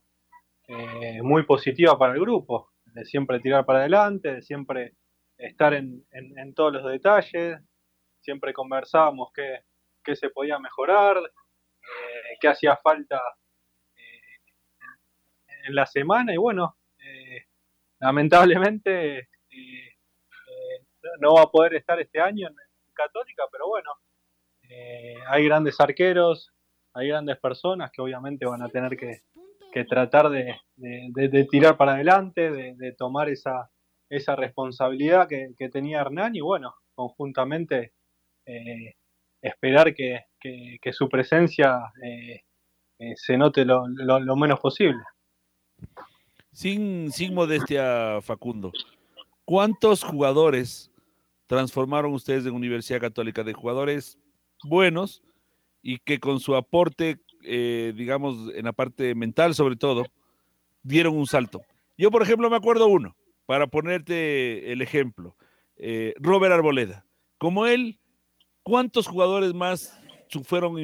es 0.67 1.23
muy 1.23 1.43
positiva 1.43 1.97
para 1.97 2.13
el 2.13 2.19
grupo, 2.19 2.71
de 2.85 3.05
siempre 3.05 3.39
tirar 3.39 3.65
para 3.65 3.79
adelante, 3.79 4.35
de 4.35 4.41
siempre 4.41 4.95
estar 5.37 5.73
en, 5.73 6.05
todos 6.55 6.73
los 6.73 6.91
detalles, 6.91 7.59
siempre 8.21 8.53
conversábamos 8.53 9.29
qué, 9.33 9.61
qué 10.03 10.15
se 10.15 10.29
podía 10.29 10.59
mejorar, 10.59 11.17
qué 12.39 12.47
hacía 12.47 12.75
falta 12.77 13.21
en 15.67 15.75
la 15.75 15.85
semana 15.85 16.33
y 16.33 16.37
bueno, 16.37 16.77
eh, 16.99 17.45
lamentablemente 17.99 19.19
eh, 19.19 19.27
eh, 19.49 20.85
no 21.19 21.35
va 21.35 21.43
a 21.43 21.51
poder 21.51 21.75
estar 21.75 21.99
este 21.99 22.19
año 22.19 22.47
en, 22.47 22.55
Católica, 22.93 23.43
pero 23.51 23.67
bueno, 23.67 23.91
hay 25.29 25.45
grandes 25.45 25.79
arqueros, 25.79 26.51
hay 26.95 27.09
grandes 27.09 27.37
personas 27.37 27.91
que 27.91 28.01
obviamente 28.01 28.43
van 28.43 28.63
a 28.63 28.69
tener 28.69 28.97
que, 28.97 29.21
tratar 29.85 30.29
de, 30.29 31.47
tirar 31.49 31.77
para 31.77 31.93
adelante, 31.93 32.51
de, 32.51 32.91
tomar 32.97 33.29
esa, 33.29 33.69
responsabilidad 34.35 35.27
que, 35.27 35.69
tenía 35.69 36.01
Hernán 36.01 36.35
y 36.35 36.41
bueno, 36.41 36.73
conjuntamente 36.95 37.93
esperar 39.41 39.93
que, 39.93 40.23
su 40.91 41.09
presencia 41.09 41.79
se 43.15 43.37
note 43.37 43.65
lo 43.65 44.35
menos 44.35 44.59
posible. 44.59 45.03
Sin, 46.57 47.11
sin 47.11 47.35
modestia, 47.35 48.19
Facundo, 48.21 48.71
¿cuántos 49.45 50.03
jugadores 50.03 50.89
transformaron 51.45 52.13
ustedes 52.13 52.47
en 52.47 52.55
Universidad 52.55 52.99
Católica? 52.99 53.43
De 53.43 53.53
jugadores 53.53 54.17
buenos 54.63 55.21
y 55.83 55.99
que 55.99 56.19
con 56.19 56.39
su 56.39 56.55
aporte, 56.55 57.19
eh, 57.43 57.93
digamos, 57.95 58.53
en 58.53 58.65
la 58.65 58.73
parte 58.73 59.15
mental 59.15 59.55
sobre 59.55 59.75
todo, 59.75 60.05
dieron 60.83 61.15
un 61.15 61.27
salto. 61.27 61.61
Yo, 61.97 62.11
por 62.11 62.21
ejemplo, 62.21 62.49
me 62.49 62.55
acuerdo 62.55 62.87
uno, 62.87 63.15
para 63.45 63.67
ponerte 63.67 64.71
el 64.71 64.81
ejemplo, 64.81 65.35
eh, 65.77 66.13
Robert 66.17 66.53
Arboleda. 66.53 67.05
Como 67.37 67.65
él, 67.65 67.99
¿cuántos 68.63 69.07
jugadores 69.07 69.53
más 69.53 69.99
sufrieron, 70.29 70.77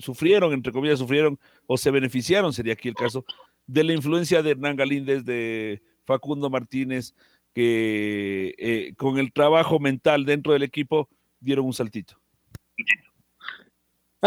sufrieron, 0.00 0.52
entre 0.52 0.72
comillas, 0.72 0.98
sufrieron 0.98 1.38
o 1.66 1.76
se 1.76 1.90
beneficiaron, 1.90 2.52
sería 2.52 2.74
aquí 2.74 2.88
el 2.88 2.94
caso, 2.94 3.24
de 3.66 3.84
la 3.84 3.92
influencia 3.92 4.42
de 4.42 4.52
Hernán 4.52 4.76
Galíndez, 4.76 5.24
de 5.24 5.82
Facundo 6.04 6.50
Martínez, 6.50 7.14
que 7.52 8.54
eh, 8.58 8.94
con 8.96 9.18
el 9.18 9.32
trabajo 9.32 9.78
mental 9.80 10.24
dentro 10.24 10.52
del 10.52 10.62
equipo 10.62 11.08
dieron 11.40 11.66
un 11.66 11.72
saltito. 11.72 12.20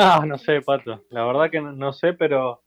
Ah, 0.01 0.23
no 0.25 0.37
sé, 0.37 0.61
Pato. 0.61 1.05
La 1.09 1.25
verdad 1.25 1.51
que 1.51 1.59
no, 1.61 1.91
sé, 1.91 2.13
pero 2.13 2.63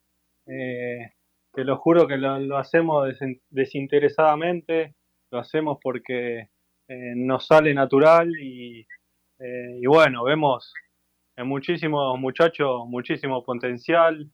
eh, 0.46 1.12
te 1.52 1.64
lo 1.64 1.78
juro 1.78 2.06
que 2.06 2.18
lo, 2.18 2.58
hacemos 2.58 3.08
desinteresadamente, 3.48 4.94
lo 5.30 5.38
hacemos 5.38 5.78
porque 5.82 6.50
eh, 6.88 7.12
nos 7.16 7.46
sale 7.46 7.72
natural 7.72 8.30
y, 8.38 8.86
y 9.38 9.86
bueno, 9.86 10.24
vemos 10.24 10.72
en 11.36 11.46
muchísimos 11.46 12.18
muchachos 12.18 12.86
muchísimo 12.86 13.42
potencial 13.42 14.30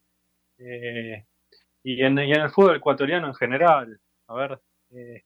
eh, 0.59 1.25
y, 1.83 2.03
en, 2.03 2.19
el 2.19 2.51
fútbol 2.51 2.77
ecuatoriano 2.77 3.29
en 3.29 3.35
general. 3.35 4.01
A 4.29 4.35
ver, 4.35 4.61
eh, 4.91 5.23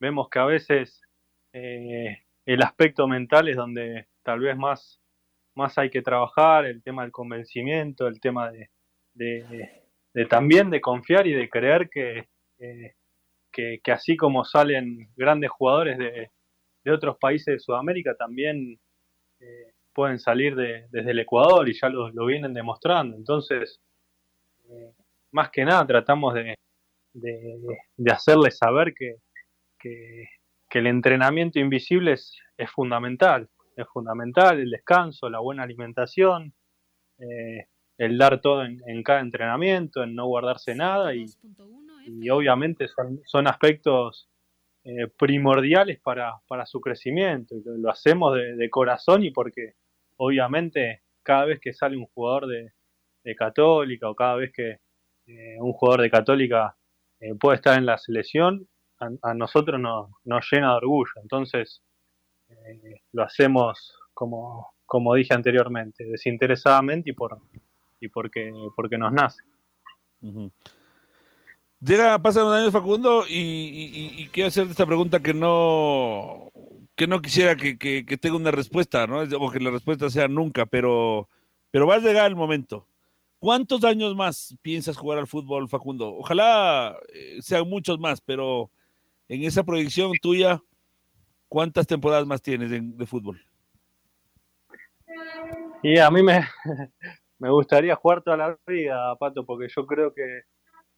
vemos 0.00 0.28
que 0.28 0.38
a 0.38 0.44
veces 0.46 1.00
eh, 1.52 2.24
el 2.46 2.62
aspecto 2.62 3.06
mental 3.06 3.48
es 3.48 3.56
donde 3.56 4.08
tal 4.22 4.40
vez 4.40 4.56
más, 4.56 5.00
más 5.54 5.78
hay 5.78 5.90
que 5.90 6.02
trabajar, 6.02 6.66
el 6.66 6.82
tema 6.82 7.02
del 7.02 7.12
convencimiento, 7.12 8.06
el 8.06 8.20
tema 8.20 8.50
de, 8.50 8.70
de, 9.14 10.26
también 10.26 10.70
de 10.70 10.80
confiar 10.80 11.26
y 11.26 11.32
de 11.32 11.48
creer 11.48 11.88
que, 11.88 12.28
que, 13.52 13.92
así 13.92 14.16
como 14.16 14.44
salen 14.44 15.08
grandes 15.16 15.50
jugadores 15.50 15.98
de, 15.98 16.30
de 16.84 16.92
otros 16.92 17.16
países 17.18 17.46
de 17.54 17.58
Sudamérica, 17.60 18.14
también 18.16 18.78
pueden 19.94 20.18
salir 20.18 20.54
de, 20.56 20.86
desde 20.90 21.12
el 21.12 21.20
Ecuador 21.20 21.66
y 21.68 21.78
ya 21.80 21.88
lo, 21.88 22.26
vienen 22.26 22.52
demostrando. 22.52 23.16
Entonces, 23.16 23.80
eh, 24.68 24.92
más 25.30 25.50
que 25.50 25.64
nada 25.64 25.86
tratamos 25.86 26.34
de, 26.34 26.56
hacerles 28.10 28.58
saber 28.58 28.92
que, 28.92 29.16
que, 29.78 30.28
el 30.70 30.88
entrenamiento 30.88 31.60
invisible 31.60 32.12
es, 32.14 32.36
es, 32.56 32.68
fundamental. 32.68 33.48
Es 33.76 33.86
fundamental 33.92 34.60
el 34.60 34.70
descanso, 34.70 35.28
la 35.28 35.40
buena 35.40 35.62
alimentación, 35.62 36.54
eh, 37.18 37.66
el 37.98 38.18
dar 38.18 38.40
todo 38.40 38.64
en, 38.64 39.02
cada 39.02 39.20
entrenamiento, 39.20 40.02
en 40.02 40.14
no 40.14 40.26
guardarse 40.26 40.74
nada 40.74 41.14
y, 41.14 41.26
y 42.06 42.30
obviamente 42.30 42.88
son, 42.88 43.20
son 43.26 43.46
aspectos 43.46 44.28
eh, 44.84 45.08
primordiales 45.18 45.98
para, 46.00 46.34
para, 46.46 46.66
su 46.66 46.80
crecimiento. 46.80 47.54
Lo 47.64 47.90
hacemos 47.90 48.34
de, 48.36 48.56
de, 48.56 48.68
corazón 48.68 49.24
y 49.24 49.30
porque 49.30 49.74
obviamente 50.16 51.02
cada 51.22 51.46
vez 51.46 51.58
que 51.58 51.72
sale 51.72 51.96
un 51.96 52.06
jugador 52.06 52.46
de, 52.46 52.72
Católica 53.38 54.10
o 54.10 54.14
cada 54.14 54.36
vez 54.36 54.52
que 54.52 54.80
eh, 55.26 55.56
un 55.58 55.72
jugador 55.72 56.02
de 56.02 56.10
Católica 56.10 56.76
eh, 57.20 57.34
puede 57.40 57.56
estar 57.56 57.78
en 57.78 57.86
la 57.86 57.96
selección, 57.96 58.68
a, 59.22 59.32
nosotros 59.32 59.80
nos, 59.80 60.10
llena 60.52 60.72
de 60.72 60.76
orgullo. 60.76 61.12
Entonces 61.22 61.82
eh, 62.66 63.02
lo 63.12 63.22
hacemos 63.22 63.96
como, 64.12 64.74
como 64.86 65.14
dije 65.14 65.34
anteriormente, 65.34 66.04
desinteresadamente 66.04 67.10
y 67.10 67.12
por 67.12 67.38
y 68.00 68.08
porque, 68.08 68.52
porque 68.76 68.98
nos 68.98 69.12
nace. 69.12 69.42
Llega, 71.80 72.18
pasan 72.20 72.44
los 72.44 72.54
años 72.54 72.72
Facundo 72.72 73.24
y, 73.28 74.28
quiero 74.32 74.48
hacerte 74.48 74.70
esta 74.70 74.86
pregunta 74.86 75.20
que 75.20 75.34
no 75.34 76.50
que 76.96 77.06
no 77.06 77.20
quisiera 77.20 77.56
que, 77.56 77.76
que, 77.76 78.18
tenga 78.18 78.36
una 78.36 78.52
respuesta, 78.52 79.06
¿no? 79.06 79.22
O 79.22 79.50
que 79.50 79.58
la 79.58 79.70
respuesta 79.70 80.08
sea 80.10 80.28
nunca, 80.28 80.64
pero, 80.64 81.28
pero 81.72 81.86
va 81.88 81.96
a 81.96 81.98
llegar 81.98 82.26
el 82.26 82.36
momento. 82.36 82.86
¿Cuántos 83.40 83.82
años 83.84 84.14
más 84.14 84.56
piensas 84.62 84.96
jugar 84.96 85.18
al 85.18 85.26
fútbol, 85.26 85.68
Facundo? 85.68 86.14
Ojalá 86.14 86.96
eh, 87.12 87.38
sean 87.42 87.68
muchos 87.68 87.98
más, 87.98 88.20
pero 88.20 88.70
en 89.28 89.42
esa 89.42 89.64
proyección 89.64 90.12
tuya, 90.22 90.62
¿cuántas 91.54 91.86
temporadas 91.86 92.26
más 92.26 92.42
tienes 92.42 92.68
de, 92.68 93.06
fútbol? 93.06 93.40
Y 95.84 96.00
a 96.00 96.10
mí 96.10 96.20
me, 96.20 96.40
me 97.38 97.48
gustaría 97.48 97.94
jugar 97.94 98.22
toda 98.22 98.36
la 98.36 98.58
vida, 98.66 99.14
Pato, 99.14 99.46
porque 99.46 99.68
yo 99.68 99.86
creo 99.86 100.12
que 100.12 100.40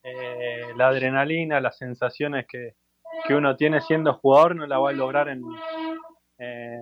eh, 0.02 0.72
la 0.74 0.88
adrenalina, 0.88 1.60
las 1.60 1.76
sensaciones 1.76 2.46
que, 2.48 2.74
que 3.28 3.34
uno 3.34 3.54
tiene 3.54 3.82
siendo 3.82 4.14
jugador 4.14 4.56
no 4.56 4.66
la 4.66 4.78
va 4.78 4.88
a 4.88 4.94
lograr 4.94 5.28
en, 5.28 5.42
eh, 6.38 6.78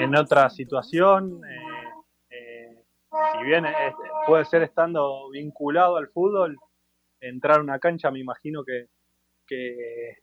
en, 0.00 0.14
otra 0.14 0.50
situación. 0.50 1.40
Eh, 1.48 1.90
eh, 2.32 2.84
si 3.32 3.44
bien 3.44 3.64
puede 4.26 4.44
ser 4.44 4.62
estando 4.62 5.30
vinculado 5.30 5.96
al 5.96 6.08
fútbol, 6.08 6.58
entrar 7.18 7.60
a 7.60 7.62
una 7.62 7.78
cancha 7.78 8.10
me 8.10 8.20
imagino 8.20 8.62
que, 8.62 8.88
que, 9.46 10.18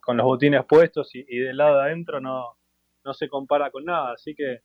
con 0.00 0.16
los 0.16 0.24
botines 0.24 0.64
puestos 0.64 1.14
y, 1.14 1.24
del 1.24 1.56
lado 1.56 1.76
de 1.76 1.82
adentro 1.84 2.20
no, 2.20 2.56
no 3.04 3.14
se 3.14 3.28
compara 3.28 3.70
con 3.70 3.84
nada. 3.84 4.12
Así 4.12 4.34
que 4.34 4.60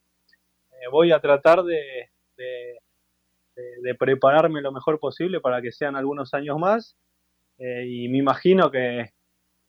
voy 0.92 1.12
a 1.12 1.20
tratar 1.20 1.64
de, 1.64 2.10
de, 2.36 3.96
prepararme 3.96 4.62
lo 4.62 4.72
mejor 4.72 5.00
posible 5.00 5.40
para 5.42 5.62
que 5.62 5.72
sean 5.72 5.96
algunos 5.96 6.34
años 6.34 6.58
más. 6.58 6.98
y 7.58 8.08
me 8.10 8.18
imagino 8.18 8.72
que, 8.72 9.12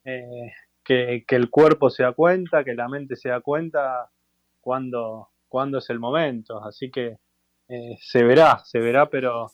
eh, 0.05 0.53
que, 0.85 1.25
el 1.29 1.51
cuerpo 1.51 1.91
se 1.91 2.03
da 2.03 2.13
cuenta, 2.13 2.65
que 2.65 2.75
la 2.75 2.89
mente 2.89 3.17
se 3.17 3.29
da 3.29 3.41
cuenta 3.41 4.11
cuando, 4.61 5.29
cuando 5.49 5.79
es 5.79 5.91
el 5.91 5.99
momento. 5.99 6.63
Así 6.63 6.91
que 6.91 7.19
eh, 7.69 7.97
se 8.01 8.25
verá, 8.25 8.61
se 8.65 8.79
verá, 8.81 9.09
pero 9.09 9.51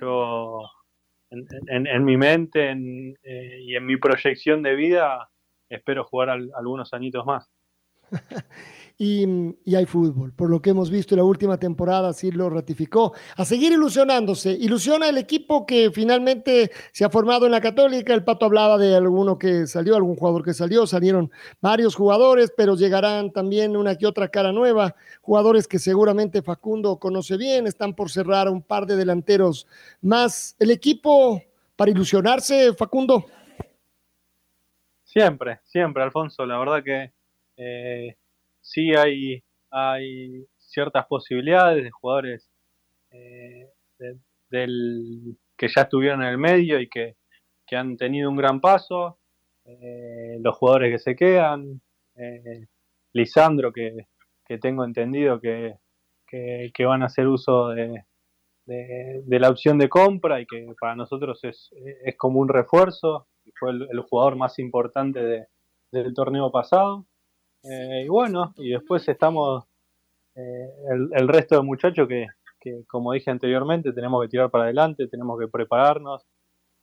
yo 0.00 0.62
en, 1.30 2.04
mi 2.04 2.16
mente 2.16 2.70
eh, 2.70 3.58
y 3.60 3.76
en 3.76 3.86
mi 3.86 3.96
proyección 3.96 4.62
de 4.62 4.74
vida 4.74 5.30
espero 5.68 6.04
jugar 6.04 6.30
algunos 6.30 6.92
añitos 6.92 7.26
más. 7.26 7.50
y, 8.98 9.74
hay 9.74 9.86
fútbol. 9.86 10.32
Por 10.32 10.50
lo 10.50 10.62
que 10.62 10.70
hemos 10.70 10.90
visto 10.90 11.14
en 11.14 11.18
la 11.18 11.24
última 11.24 11.58
temporada, 11.58 12.10
así 12.10 12.30
lo 12.30 12.48
ratificó. 12.48 13.12
A 13.36 13.44
seguir 13.44 13.72
ilusionándose. 13.72 14.52
Ilusiona 14.52 15.08
el 15.08 15.18
equipo 15.18 15.66
que 15.66 15.90
finalmente 15.90 16.70
se 16.92 17.04
ha 17.04 17.10
formado 17.10 17.46
en 17.46 17.52
la 17.52 17.60
Católica. 17.60 18.14
El 18.14 18.24
Pato 18.24 18.46
hablaba 18.46 18.78
de 18.78 18.96
alguno 18.96 19.38
que 19.38 19.66
salió, 19.66 19.96
algún 19.96 20.16
jugador 20.16 20.42
que 20.44 20.54
salió. 20.54 20.86
Salieron 20.86 21.30
varios 21.60 21.94
jugadores, 21.94 22.52
pero 22.56 22.76
llegarán 22.76 23.32
también 23.32 23.76
una 23.76 23.96
que 23.96 24.06
otra 24.06 24.28
cara 24.28 24.52
nueva. 24.52 24.94
Jugadores 25.20 25.68
que 25.68 25.78
seguramente 25.78 26.42
Facundo 26.42 26.98
conoce 26.98 27.36
bien. 27.36 27.66
Están 27.66 27.94
por 27.94 28.10
cerrar 28.10 28.48
un 28.48 28.62
par 28.62 28.86
de 28.86 28.96
delanteros 28.96 29.66
más. 30.00 30.56
El 30.58 30.70
equipo 30.70 31.42
para 31.76 31.90
ilusionarse, 31.90 32.72
Facundo. 32.72 33.26
Siempre, 35.04 35.60
siempre, 35.64 36.02
Alfonso. 36.02 36.44
La 36.44 36.58
verdad 36.58 36.82
que 36.82 37.12
eh, 37.56 38.16
sí 38.60 38.94
hay, 38.94 39.42
hay 39.70 40.46
ciertas 40.58 41.06
posibilidades 41.06 41.84
de 41.84 41.90
jugadores 41.90 42.50
eh, 43.10 43.70
del, 44.50 45.36
que 45.56 45.68
ya 45.68 45.82
estuvieron 45.82 46.22
en 46.22 46.28
el 46.28 46.38
medio 46.38 46.80
y 46.80 46.88
que, 46.88 47.16
han 47.72 47.96
tenido 47.96 48.30
un 48.30 48.36
gran 48.36 48.60
paso, 48.60 49.18
eh, 49.64 50.38
los 50.40 50.56
jugadores 50.56 50.92
que 50.92 50.98
se 50.98 51.16
quedan, 51.16 51.80
eh, 52.14 52.66
Lisandro 53.12 53.72
que, 53.72 54.06
tengo 54.60 54.84
entendido 54.84 55.40
que, 55.40 55.74
van 56.84 57.02
a 57.02 57.06
hacer 57.06 57.26
uso 57.26 57.70
de, 57.70 58.04
la 58.66 59.50
opción 59.50 59.78
de 59.78 59.88
compra 59.88 60.40
y 60.40 60.46
que 60.46 60.66
para 60.80 60.94
nosotros 60.94 61.42
es, 61.42 61.70
como 62.16 62.38
un 62.38 62.48
refuerzo, 62.48 63.26
fue 63.58 63.70
el, 63.70 64.00
jugador 64.02 64.36
más 64.36 64.58
importante 64.58 65.48
del 65.90 66.14
torneo 66.14 66.52
pasado. 66.52 67.06
Eh, 67.68 68.02
y 68.04 68.08
bueno, 68.08 68.54
y 68.56 68.70
después 68.70 69.08
estamos 69.08 69.64
eh, 70.36 70.68
el, 71.16 71.28
resto 71.28 71.56
de 71.56 71.62
muchachos 71.62 72.06
que, 72.08 72.26
como 72.86 73.12
dije 73.12 73.30
anteriormente, 73.30 73.92
tenemos 73.92 74.22
que 74.22 74.28
tirar 74.28 74.50
para 74.50 74.64
adelante, 74.64 75.08
tenemos 75.08 75.38
que 75.38 75.48
prepararnos 75.48 76.26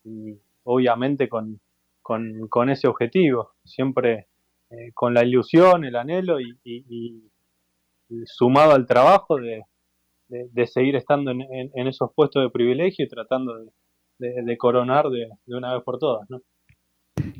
y 0.03 0.37
obviamente 0.63 1.29
con, 1.29 1.61
con, 2.01 2.69
ese 2.69 2.87
objetivo, 2.87 3.53
siempre 3.63 4.27
eh, 4.69 4.91
con 4.93 5.13
la 5.13 5.23
ilusión, 5.23 5.85
el 5.85 5.95
anhelo 5.95 6.39
y, 6.39 7.29
sumado 8.25 8.73
al 8.73 8.85
trabajo 8.85 9.37
de, 9.37 9.63
de, 10.27 10.67
seguir 10.67 10.95
estando 10.95 11.31
en, 11.31 11.87
esos 11.87 12.11
puestos 12.13 12.43
de 12.43 12.49
privilegio 12.49 13.05
y 13.05 13.09
tratando 13.09 13.55
de, 14.19 14.57
coronar 14.57 15.09
de, 15.09 15.29
una 15.47 15.73
vez 15.73 15.83
por 15.83 15.97
todas. 15.97 16.29
¿no? 16.29 16.41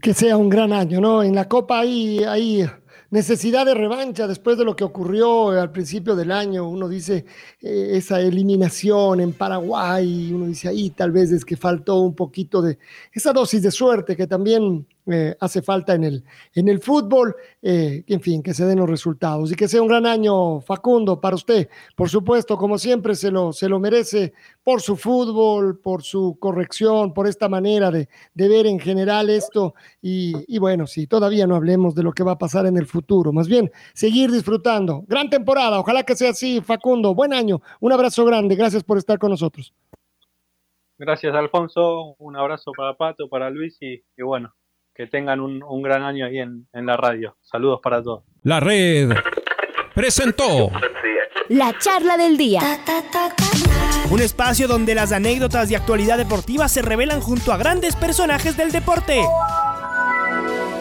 Que 0.02 0.14
sea 0.14 0.38
un 0.38 0.50
gran 0.50 0.74
año, 0.74 1.00
¿no? 1.00 1.22
En 1.22 1.36
la 1.36 1.48
Copa 1.48 1.80
ahí, 1.80 2.24
ahí 2.24 2.64
necesidad 3.10 3.66
de 3.66 3.74
revancha 3.74 4.28
después 4.28 4.58
de 4.58 4.66
lo 4.66 4.76
que 4.76 4.84
ocurrió 4.84 5.50
al 5.50 5.72
principio 5.72 6.16
del 6.16 6.32
año. 6.32 6.68
Uno 6.68 6.88
dice 6.88 7.26
eh, 7.62 7.92
esa 7.94 8.20
eliminación 8.20 9.20
en 9.22 9.34
Paraguay, 9.34 10.32
uno 10.34 10.48
dice 10.48 10.68
ahí 10.70 10.90
tal 10.90 11.12
vez 11.12 11.32
es 11.32 11.46
que 11.46 11.58
faltó 11.58 12.00
un 12.00 12.16
poquito 12.16 12.62
de 12.62 12.78
esa 13.12 13.34
dosis 13.34 13.62
de 13.62 13.72
suerte 13.72 14.16
que 14.16 14.28
también 14.28 14.86
eh, 15.06 15.36
hace 15.40 15.62
falta 15.62 15.94
en 15.96 16.06
el, 16.06 16.24
en 16.56 16.70
el 16.70 16.80
fútbol. 16.80 17.36
Eh, 17.62 18.04
en 18.08 18.22
fin, 18.22 18.44
que 18.44 18.54
se 18.54 18.66
den 18.66 18.80
los 18.80 18.90
resultados 18.90 19.52
y 19.52 19.56
que 19.56 19.68
sea 19.68 19.82
un 19.82 19.88
gran 19.88 20.06
año, 20.06 20.60
Facundo, 20.62 21.20
para 21.22 21.36
usted. 21.36 21.70
Por 21.96 22.10
supuesto, 22.10 22.58
como 22.58 22.78
siempre, 22.78 23.16
se 23.16 23.32
lo, 23.32 23.54
se 23.54 23.70
lo 23.70 23.80
merece 23.80 24.34
por 24.64 24.82
su 24.82 24.96
fútbol, 24.98 25.78
por 25.80 26.04
su 26.04 26.38
corrección, 26.40 27.14
por 27.14 27.28
esta 27.28 27.48
manera 27.48 27.90
de, 27.92 28.10
de 28.34 28.48
ver 28.50 28.66
en 28.66 28.80
general 28.80 29.30
esto. 29.30 29.76
Y, 30.02 30.34
y 30.54 30.58
bueno, 30.60 30.88
sí, 30.88 31.08
todavía 31.08 31.48
no 31.48 31.56
hablemos 31.56 31.96
de 31.96 32.04
lo 32.04 32.12
que 32.12 32.24
va 32.24 32.34
a 32.34 32.38
pasar 32.38 32.66
en 32.66 32.78
el 32.78 32.83
futuro, 32.86 33.32
más 33.32 33.48
bien 33.48 33.72
seguir 33.94 34.32
disfrutando. 34.32 35.04
Gran 35.08 35.30
temporada, 35.30 35.80
ojalá 35.80 36.04
que 36.04 36.16
sea 36.16 36.32
así, 36.32 36.62
Facundo. 36.62 37.14
Buen 37.14 37.34
año, 37.34 37.62
un 37.80 37.92
abrazo 37.92 38.26
grande, 38.26 38.56
gracias 38.56 38.84
por 38.84 38.98
estar 38.98 39.18
con 39.20 39.32
nosotros. 39.32 39.74
Gracias, 40.98 41.34
Alfonso. 41.36 42.16
Un 42.20 42.36
abrazo 42.36 42.72
para 42.76 42.94
Pato, 42.96 43.28
para 43.28 43.50
Luis 43.50 43.78
y 43.82 44.02
bueno, 44.22 44.54
que 44.94 45.08
tengan 45.08 45.40
un, 45.40 45.82
gran 45.82 46.04
año 46.04 46.26
ahí 46.26 46.40
en, 46.40 46.68
en 46.74 46.86
la 46.86 46.98
radio. 46.98 47.36
Saludos 47.42 47.80
para 47.82 48.02
todos. 48.02 48.24
La 48.44 48.60
red 48.60 49.12
presentó 49.96 50.72
la 51.50 51.78
charla 51.78 52.18
del 52.18 52.38
día. 52.38 52.62
Un 54.10 54.22
espacio 54.22 54.68
donde 54.68 54.96
las 54.96 55.12
anécdotas 55.12 55.70
de 55.70 55.76
actualidad 55.76 56.18
deportiva 56.18 56.68
se 56.68 56.82
revelan 56.82 57.22
junto 57.22 57.52
a 57.52 57.58
grandes 57.58 57.96
personajes 57.96 58.56
del 58.56 58.72
deporte. 58.72 59.22